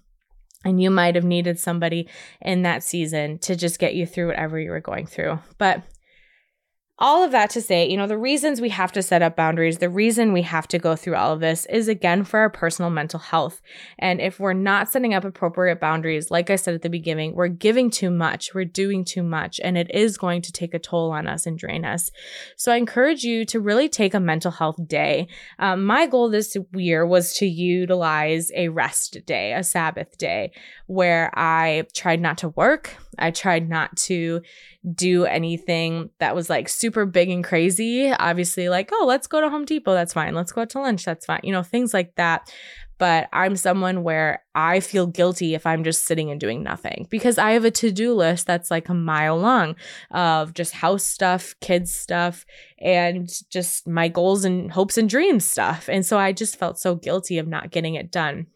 And 0.63 0.81
you 0.81 0.91
might 0.91 1.15
have 1.15 1.23
needed 1.25 1.59
somebody 1.59 2.07
in 2.41 2.61
that 2.61 2.83
season 2.83 3.39
to 3.39 3.55
just 3.55 3.79
get 3.79 3.95
you 3.95 4.05
through 4.05 4.27
whatever 4.27 4.59
you 4.59 4.69
were 4.69 4.79
going 4.79 5.07
through. 5.07 5.39
But 5.57 5.81
all 6.99 7.23
of 7.23 7.31
that 7.31 7.49
to 7.49 7.61
say, 7.61 7.89
you 7.89 7.97
know, 7.97 8.05
the 8.05 8.17
reasons 8.17 8.61
we 8.61 8.69
have 8.69 8.91
to 8.91 9.01
set 9.01 9.23
up 9.23 9.35
boundaries, 9.35 9.79
the 9.79 9.89
reason 9.89 10.31
we 10.31 10.43
have 10.43 10.67
to 10.67 10.77
go 10.77 10.95
through 10.95 11.15
all 11.15 11.33
of 11.33 11.39
this 11.39 11.65
is 11.65 11.87
again 11.87 12.23
for 12.23 12.39
our 12.39 12.51
personal 12.51 12.91
mental 12.91 13.19
health. 13.19 13.61
And 13.97 14.21
if 14.21 14.39
we're 14.39 14.53
not 14.53 14.89
setting 14.89 15.13
up 15.13 15.25
appropriate 15.25 15.79
boundaries, 15.79 16.29
like 16.29 16.51
I 16.51 16.55
said 16.55 16.75
at 16.75 16.83
the 16.83 16.89
beginning, 16.89 17.33
we're 17.33 17.47
giving 17.47 17.89
too 17.89 18.11
much, 18.11 18.53
we're 18.53 18.65
doing 18.65 19.03
too 19.03 19.23
much, 19.23 19.59
and 19.63 19.75
it 19.75 19.89
is 19.91 20.19
going 20.19 20.43
to 20.43 20.51
take 20.51 20.75
a 20.75 20.79
toll 20.79 21.11
on 21.11 21.27
us 21.27 21.47
and 21.47 21.57
drain 21.57 21.83
us. 21.83 22.11
So 22.57 22.71
I 22.71 22.75
encourage 22.75 23.23
you 23.23 23.43
to 23.45 23.59
really 23.59 23.89
take 23.89 24.13
a 24.13 24.19
mental 24.19 24.51
health 24.51 24.77
day. 24.87 25.27
Um, 25.57 25.83
my 25.85 26.05
goal 26.05 26.29
this 26.29 26.55
year 26.73 27.07
was 27.07 27.33
to 27.37 27.47
utilize 27.47 28.51
a 28.55 28.69
rest 28.69 29.17
day, 29.25 29.53
a 29.53 29.63
Sabbath 29.63 30.15
day, 30.19 30.51
where 30.85 31.31
I 31.33 31.87
tried 31.95 32.21
not 32.21 32.37
to 32.39 32.49
work. 32.49 32.95
I 33.17 33.31
tried 33.31 33.67
not 33.67 33.95
to 33.97 34.41
do 34.91 35.25
anything 35.25 36.09
that 36.19 36.35
was 36.35 36.49
like 36.49 36.67
super 36.67 37.05
big 37.05 37.29
and 37.29 37.43
crazy. 37.43 38.11
Obviously, 38.11 38.69
like, 38.69 38.89
oh, 38.91 39.05
let's 39.07 39.27
go 39.27 39.41
to 39.41 39.49
Home 39.49 39.65
Depot. 39.65 39.93
That's 39.93 40.13
fine. 40.13 40.35
Let's 40.35 40.51
go 40.51 40.61
out 40.61 40.69
to 40.71 40.79
lunch. 40.79 41.05
That's 41.05 41.25
fine. 41.25 41.41
You 41.43 41.51
know, 41.51 41.63
things 41.63 41.93
like 41.93 42.15
that. 42.15 42.53
But 42.99 43.27
I'm 43.33 43.55
someone 43.55 44.03
where 44.03 44.43
I 44.55 44.79
feel 44.79 45.07
guilty 45.07 45.55
if 45.55 45.65
I'm 45.65 45.83
just 45.83 46.05
sitting 46.05 46.31
and 46.31 46.39
doing 46.39 46.63
nothing 46.63 47.07
because 47.09 47.37
I 47.37 47.51
have 47.51 47.65
a 47.65 47.71
to 47.71 47.91
do 47.91 48.13
list 48.13 48.45
that's 48.45 48.71
like 48.71 48.87
a 48.87 48.93
mile 48.93 49.37
long 49.37 49.75
of 50.11 50.53
just 50.53 50.73
house 50.73 51.03
stuff, 51.03 51.55
kids 51.59 51.93
stuff, 51.93 52.45
and 52.79 53.29
just 53.49 53.87
my 53.87 54.07
goals 54.07 54.45
and 54.45 54.71
hopes 54.71 54.97
and 54.97 55.09
dreams 55.09 55.43
stuff. 55.43 55.89
And 55.89 56.05
so 56.05 56.17
I 56.17 56.31
just 56.31 56.55
felt 56.55 56.79
so 56.79 56.95
guilty 56.95 57.39
of 57.39 57.47
not 57.47 57.71
getting 57.71 57.95
it 57.95 58.11
done 58.11 58.47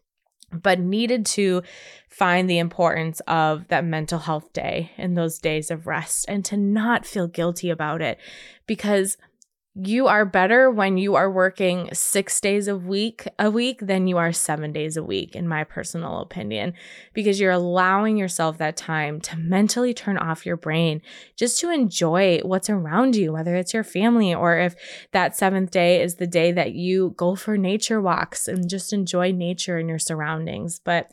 but 0.52 0.78
needed 0.78 1.26
to 1.26 1.62
find 2.08 2.48
the 2.48 2.58
importance 2.58 3.20
of 3.26 3.68
that 3.68 3.84
mental 3.84 4.18
health 4.18 4.52
day 4.52 4.90
and 4.96 5.16
those 5.16 5.38
days 5.38 5.70
of 5.70 5.86
rest 5.86 6.24
and 6.28 6.44
to 6.44 6.56
not 6.56 7.06
feel 7.06 7.26
guilty 7.28 7.70
about 7.70 8.00
it 8.00 8.18
because 8.66 9.16
you 9.74 10.08
are 10.08 10.24
better 10.24 10.70
when 10.70 10.96
you 10.96 11.14
are 11.14 11.30
working 11.30 11.88
six 11.92 12.40
days 12.40 12.66
a 12.66 12.76
week 12.76 13.28
a 13.38 13.50
week 13.50 13.78
than 13.80 14.08
you 14.08 14.16
are 14.16 14.32
seven 14.32 14.72
days 14.72 14.96
a 14.96 15.04
week 15.04 15.36
in 15.36 15.46
my 15.46 15.62
personal 15.62 16.18
opinion 16.18 16.72
because 17.14 17.38
you're 17.38 17.52
allowing 17.52 18.16
yourself 18.16 18.58
that 18.58 18.76
time 18.76 19.20
to 19.20 19.36
mentally 19.36 19.94
turn 19.94 20.18
off 20.18 20.44
your 20.44 20.56
brain 20.56 21.00
just 21.36 21.60
to 21.60 21.70
enjoy 21.70 22.40
what's 22.42 22.68
around 22.68 23.14
you 23.14 23.32
whether 23.32 23.54
it's 23.54 23.72
your 23.72 23.84
family 23.84 24.34
or 24.34 24.58
if 24.58 24.74
that 25.12 25.36
seventh 25.36 25.70
day 25.70 26.02
is 26.02 26.16
the 26.16 26.26
day 26.26 26.50
that 26.50 26.72
you 26.72 27.14
go 27.16 27.34
for 27.34 27.56
nature 27.56 28.00
walks 28.00 28.48
and 28.48 28.68
just 28.68 28.92
enjoy 28.92 29.32
nature 29.32 29.78
and 29.78 29.88
your 29.88 29.98
surroundings. 29.98 30.80
But 30.82 31.10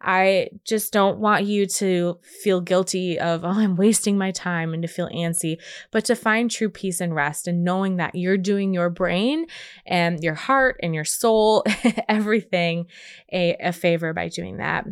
I 0.00 0.50
just 0.64 0.92
don't 0.92 1.18
want 1.18 1.44
you 1.44 1.66
to 1.66 2.18
feel 2.42 2.60
guilty 2.60 3.18
of, 3.18 3.44
oh, 3.44 3.48
I'm 3.48 3.76
wasting 3.76 4.18
my 4.18 4.30
time 4.30 4.74
and 4.74 4.82
to 4.82 4.88
feel 4.88 5.08
antsy, 5.08 5.58
but 5.90 6.04
to 6.06 6.16
find 6.16 6.50
true 6.50 6.70
peace 6.70 7.00
and 7.00 7.14
rest 7.14 7.48
and 7.48 7.64
knowing 7.64 7.96
that 7.96 8.14
you're 8.14 8.38
doing 8.38 8.72
your 8.72 8.90
brain 8.90 9.46
and 9.86 10.22
your 10.22 10.34
heart 10.34 10.78
and 10.82 10.94
your 10.94 11.04
soul, 11.04 11.64
everything 12.08 12.86
a, 13.32 13.56
a 13.60 13.72
favor 13.72 14.12
by 14.12 14.28
doing 14.28 14.58
that. 14.58 14.86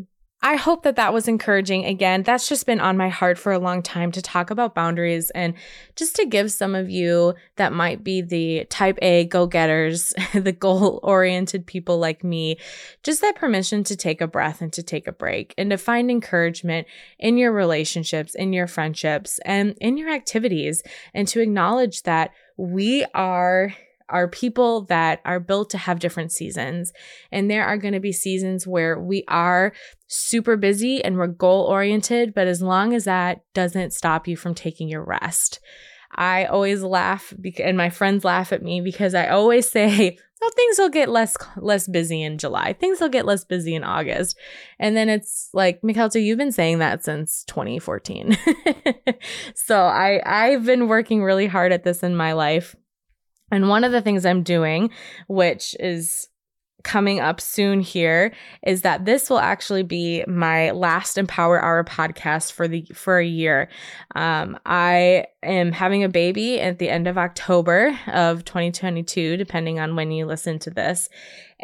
I 0.46 0.56
hope 0.56 0.82
that 0.82 0.96
that 0.96 1.14
was 1.14 1.26
encouraging. 1.26 1.86
Again, 1.86 2.22
that's 2.22 2.50
just 2.50 2.66
been 2.66 2.78
on 2.78 2.98
my 2.98 3.08
heart 3.08 3.38
for 3.38 3.50
a 3.50 3.58
long 3.58 3.82
time 3.82 4.12
to 4.12 4.20
talk 4.20 4.50
about 4.50 4.74
boundaries 4.74 5.30
and 5.30 5.54
just 5.96 6.16
to 6.16 6.26
give 6.26 6.52
some 6.52 6.74
of 6.74 6.90
you 6.90 7.32
that 7.56 7.72
might 7.72 8.04
be 8.04 8.20
the 8.20 8.66
type 8.66 8.98
A 9.00 9.24
go 9.24 9.46
getters, 9.46 10.12
the 10.34 10.52
goal 10.52 11.00
oriented 11.02 11.64
people 11.64 11.96
like 11.96 12.22
me, 12.22 12.58
just 13.02 13.22
that 13.22 13.36
permission 13.36 13.84
to 13.84 13.96
take 13.96 14.20
a 14.20 14.26
breath 14.26 14.60
and 14.60 14.70
to 14.74 14.82
take 14.82 15.06
a 15.06 15.12
break 15.12 15.54
and 15.56 15.70
to 15.70 15.78
find 15.78 16.10
encouragement 16.10 16.86
in 17.18 17.38
your 17.38 17.50
relationships, 17.50 18.34
in 18.34 18.52
your 18.52 18.66
friendships, 18.66 19.40
and 19.46 19.74
in 19.80 19.96
your 19.96 20.10
activities, 20.10 20.82
and 21.14 21.26
to 21.28 21.40
acknowledge 21.40 22.02
that 22.02 22.32
we 22.58 23.06
are 23.14 23.72
are 24.08 24.28
people 24.28 24.82
that 24.82 25.20
are 25.24 25.40
built 25.40 25.70
to 25.70 25.78
have 25.78 25.98
different 25.98 26.30
seasons. 26.30 26.92
And 27.32 27.50
there 27.50 27.64
are 27.64 27.78
going 27.78 27.94
to 27.94 28.00
be 28.00 28.12
seasons 28.12 28.66
where 28.66 28.98
we 29.00 29.24
are 29.28 29.72
super 30.14 30.56
busy 30.56 31.02
and 31.02 31.16
we're 31.16 31.26
goal 31.26 31.64
oriented, 31.64 32.34
but 32.34 32.46
as 32.46 32.62
long 32.62 32.94
as 32.94 33.04
that 33.04 33.42
doesn't 33.52 33.92
stop 33.92 34.28
you 34.28 34.36
from 34.36 34.54
taking 34.54 34.88
your 34.88 35.04
rest. 35.04 35.60
I 36.16 36.44
always 36.44 36.82
laugh 36.82 37.34
and 37.58 37.76
my 37.76 37.90
friends 37.90 38.24
laugh 38.24 38.52
at 38.52 38.62
me 38.62 38.80
because 38.80 39.14
I 39.14 39.26
always 39.26 39.68
say, 39.68 40.16
"Oh, 40.42 40.50
things 40.54 40.78
will 40.78 40.88
get 40.88 41.08
less 41.08 41.36
less 41.56 41.88
busy 41.88 42.22
in 42.22 42.38
July. 42.38 42.72
Things 42.72 43.00
will 43.00 43.08
get 43.08 43.26
less 43.26 43.44
busy 43.44 43.74
in 43.74 43.82
August." 43.82 44.38
And 44.78 44.96
then 44.96 45.08
it's 45.08 45.50
like, 45.52 45.82
Mykelti, 45.82 46.22
you've 46.22 46.38
been 46.38 46.52
saying 46.52 46.78
that 46.78 47.02
since 47.02 47.42
2014. 47.48 48.38
so 49.56 49.80
I 49.80 50.20
I've 50.24 50.64
been 50.64 50.86
working 50.86 51.24
really 51.24 51.48
hard 51.48 51.72
at 51.72 51.82
this 51.82 52.04
in 52.04 52.14
my 52.14 52.32
life 52.32 52.76
and 53.50 53.68
one 53.68 53.84
of 53.84 53.92
the 53.92 54.00
things 54.00 54.24
I'm 54.26 54.42
doing, 54.42 54.90
which 55.28 55.76
is 55.78 56.28
coming 56.84 57.18
up 57.18 57.40
soon 57.40 57.80
here 57.80 58.32
is 58.62 58.82
that 58.82 59.04
this 59.04 59.28
will 59.28 59.40
actually 59.40 59.82
be 59.82 60.22
my 60.28 60.70
last 60.70 61.18
empower 61.18 61.60
hour 61.60 61.82
podcast 61.82 62.52
for 62.52 62.68
the 62.68 62.82
for 62.94 63.18
a 63.18 63.26
year. 63.26 63.68
Um, 64.14 64.58
i 64.64 65.26
am 65.42 65.72
having 65.72 66.04
a 66.04 66.08
baby 66.08 66.60
at 66.60 66.78
the 66.78 66.88
end 66.88 67.06
of 67.06 67.18
october 67.18 67.98
of 68.06 68.44
2022 68.44 69.36
depending 69.36 69.78
on 69.78 69.94
when 69.96 70.10
you 70.10 70.24
listen 70.24 70.58
to 70.60 70.70
this 70.70 71.08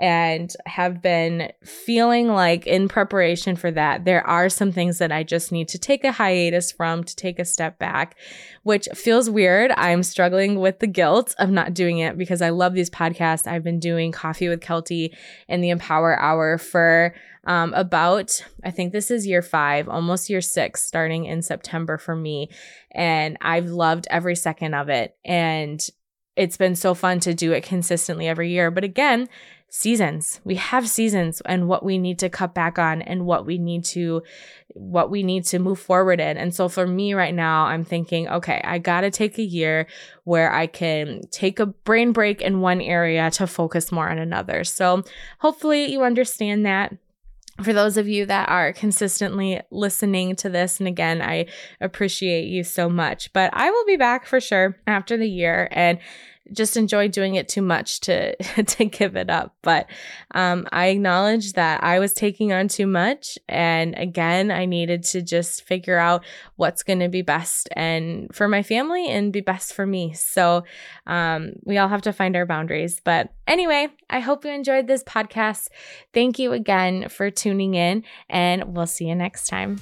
and 0.00 0.50
have 0.64 1.02
been 1.02 1.52
feeling 1.62 2.28
like 2.28 2.66
in 2.66 2.88
preparation 2.88 3.54
for 3.54 3.70
that, 3.70 4.06
there 4.06 4.26
are 4.26 4.48
some 4.48 4.72
things 4.72 4.96
that 4.96 5.12
I 5.12 5.22
just 5.22 5.52
need 5.52 5.68
to 5.68 5.78
take 5.78 6.04
a 6.04 6.12
hiatus 6.12 6.72
from, 6.72 7.04
to 7.04 7.14
take 7.14 7.38
a 7.38 7.44
step 7.44 7.78
back, 7.78 8.16
which 8.62 8.88
feels 8.94 9.28
weird. 9.28 9.72
I'm 9.76 10.02
struggling 10.02 10.58
with 10.58 10.78
the 10.78 10.86
guilt 10.86 11.34
of 11.38 11.50
not 11.50 11.74
doing 11.74 11.98
it 11.98 12.16
because 12.16 12.40
I 12.40 12.48
love 12.48 12.72
these 12.72 12.88
podcasts. 12.88 13.46
I've 13.46 13.62
been 13.62 13.78
doing 13.78 14.10
Coffee 14.10 14.48
with 14.48 14.60
Kelty 14.60 15.14
and 15.48 15.62
the 15.62 15.68
Empower 15.68 16.18
Hour 16.18 16.56
for 16.56 17.14
um, 17.44 17.74
about, 17.74 18.42
I 18.64 18.70
think 18.70 18.92
this 18.92 19.10
is 19.10 19.26
year 19.26 19.42
five, 19.42 19.86
almost 19.86 20.30
year 20.30 20.40
six, 20.40 20.82
starting 20.82 21.26
in 21.26 21.42
September 21.42 21.98
for 21.98 22.16
me. 22.16 22.48
And 22.92 23.36
I've 23.42 23.66
loved 23.66 24.06
every 24.10 24.34
second 24.34 24.74
of 24.74 24.88
it. 24.88 25.14
And 25.26 25.80
it's 26.36 26.56
been 26.56 26.74
so 26.74 26.94
fun 26.94 27.20
to 27.20 27.34
do 27.34 27.52
it 27.52 27.64
consistently 27.64 28.28
every 28.28 28.50
year. 28.50 28.70
But 28.70 28.84
again, 28.84 29.28
seasons. 29.70 30.40
We 30.44 30.56
have 30.56 30.88
seasons 30.88 31.40
and 31.46 31.68
what 31.68 31.84
we 31.84 31.96
need 31.96 32.18
to 32.18 32.28
cut 32.28 32.54
back 32.54 32.78
on 32.78 33.00
and 33.02 33.24
what 33.24 33.46
we 33.46 33.56
need 33.56 33.84
to 33.86 34.22
what 34.74 35.10
we 35.10 35.22
need 35.22 35.44
to 35.44 35.58
move 35.58 35.80
forward 35.80 36.20
in. 36.20 36.36
And 36.36 36.54
so 36.54 36.68
for 36.68 36.86
me 36.86 37.14
right 37.14 37.34
now, 37.34 37.64
I'm 37.64 37.84
thinking, 37.84 38.28
okay, 38.28 38.60
I 38.62 38.78
got 38.78 39.00
to 39.00 39.10
take 39.10 39.38
a 39.38 39.42
year 39.42 39.86
where 40.24 40.52
I 40.52 40.66
can 40.66 41.22
take 41.30 41.58
a 41.58 41.66
brain 41.66 42.12
break 42.12 42.40
in 42.40 42.60
one 42.60 42.80
area 42.80 43.30
to 43.32 43.46
focus 43.46 43.90
more 43.90 44.08
on 44.08 44.18
another. 44.18 44.62
So 44.64 45.02
hopefully 45.38 45.86
you 45.86 46.02
understand 46.02 46.66
that 46.66 46.96
for 47.62 47.72
those 47.72 47.96
of 47.96 48.08
you 48.08 48.26
that 48.26 48.48
are 48.48 48.72
consistently 48.72 49.60
listening 49.70 50.36
to 50.36 50.48
this, 50.48 50.78
and 50.78 50.88
again, 50.88 51.20
I 51.20 51.46
appreciate 51.80 52.46
you 52.46 52.64
so 52.64 52.88
much. 52.88 53.32
But 53.32 53.50
I 53.52 53.70
will 53.70 53.84
be 53.84 53.96
back 53.96 54.26
for 54.26 54.40
sure 54.40 54.76
after 54.86 55.16
the 55.16 55.28
year. 55.28 55.68
And 55.70 55.98
just 56.52 56.76
enjoy 56.76 57.08
doing 57.08 57.34
it 57.34 57.48
too 57.48 57.62
much 57.62 58.00
to 58.00 58.34
to 58.64 58.84
give 58.84 59.16
it 59.16 59.30
up. 59.30 59.54
But 59.62 59.86
um, 60.32 60.66
I 60.72 60.86
acknowledge 60.86 61.54
that 61.54 61.82
I 61.82 61.98
was 61.98 62.12
taking 62.12 62.52
on 62.52 62.68
too 62.68 62.86
much, 62.86 63.38
and 63.48 63.94
again, 63.96 64.50
I 64.50 64.66
needed 64.66 65.04
to 65.04 65.22
just 65.22 65.62
figure 65.62 65.98
out 65.98 66.24
what's 66.56 66.82
going 66.82 67.00
to 67.00 67.08
be 67.08 67.22
best 67.22 67.68
and 67.72 68.34
for 68.34 68.48
my 68.48 68.62
family 68.62 69.08
and 69.08 69.32
be 69.32 69.40
best 69.40 69.74
for 69.74 69.86
me. 69.86 70.12
So 70.14 70.64
um, 71.06 71.52
we 71.64 71.78
all 71.78 71.88
have 71.88 72.02
to 72.02 72.12
find 72.12 72.36
our 72.36 72.46
boundaries. 72.46 73.00
But 73.02 73.32
anyway, 73.46 73.88
I 74.08 74.20
hope 74.20 74.44
you 74.44 74.50
enjoyed 74.50 74.86
this 74.86 75.04
podcast. 75.04 75.68
Thank 76.12 76.38
you 76.38 76.52
again 76.52 77.08
for 77.08 77.30
tuning 77.30 77.74
in, 77.74 78.04
and 78.28 78.76
we'll 78.76 78.86
see 78.86 79.06
you 79.06 79.14
next 79.14 79.48
time. 79.48 79.80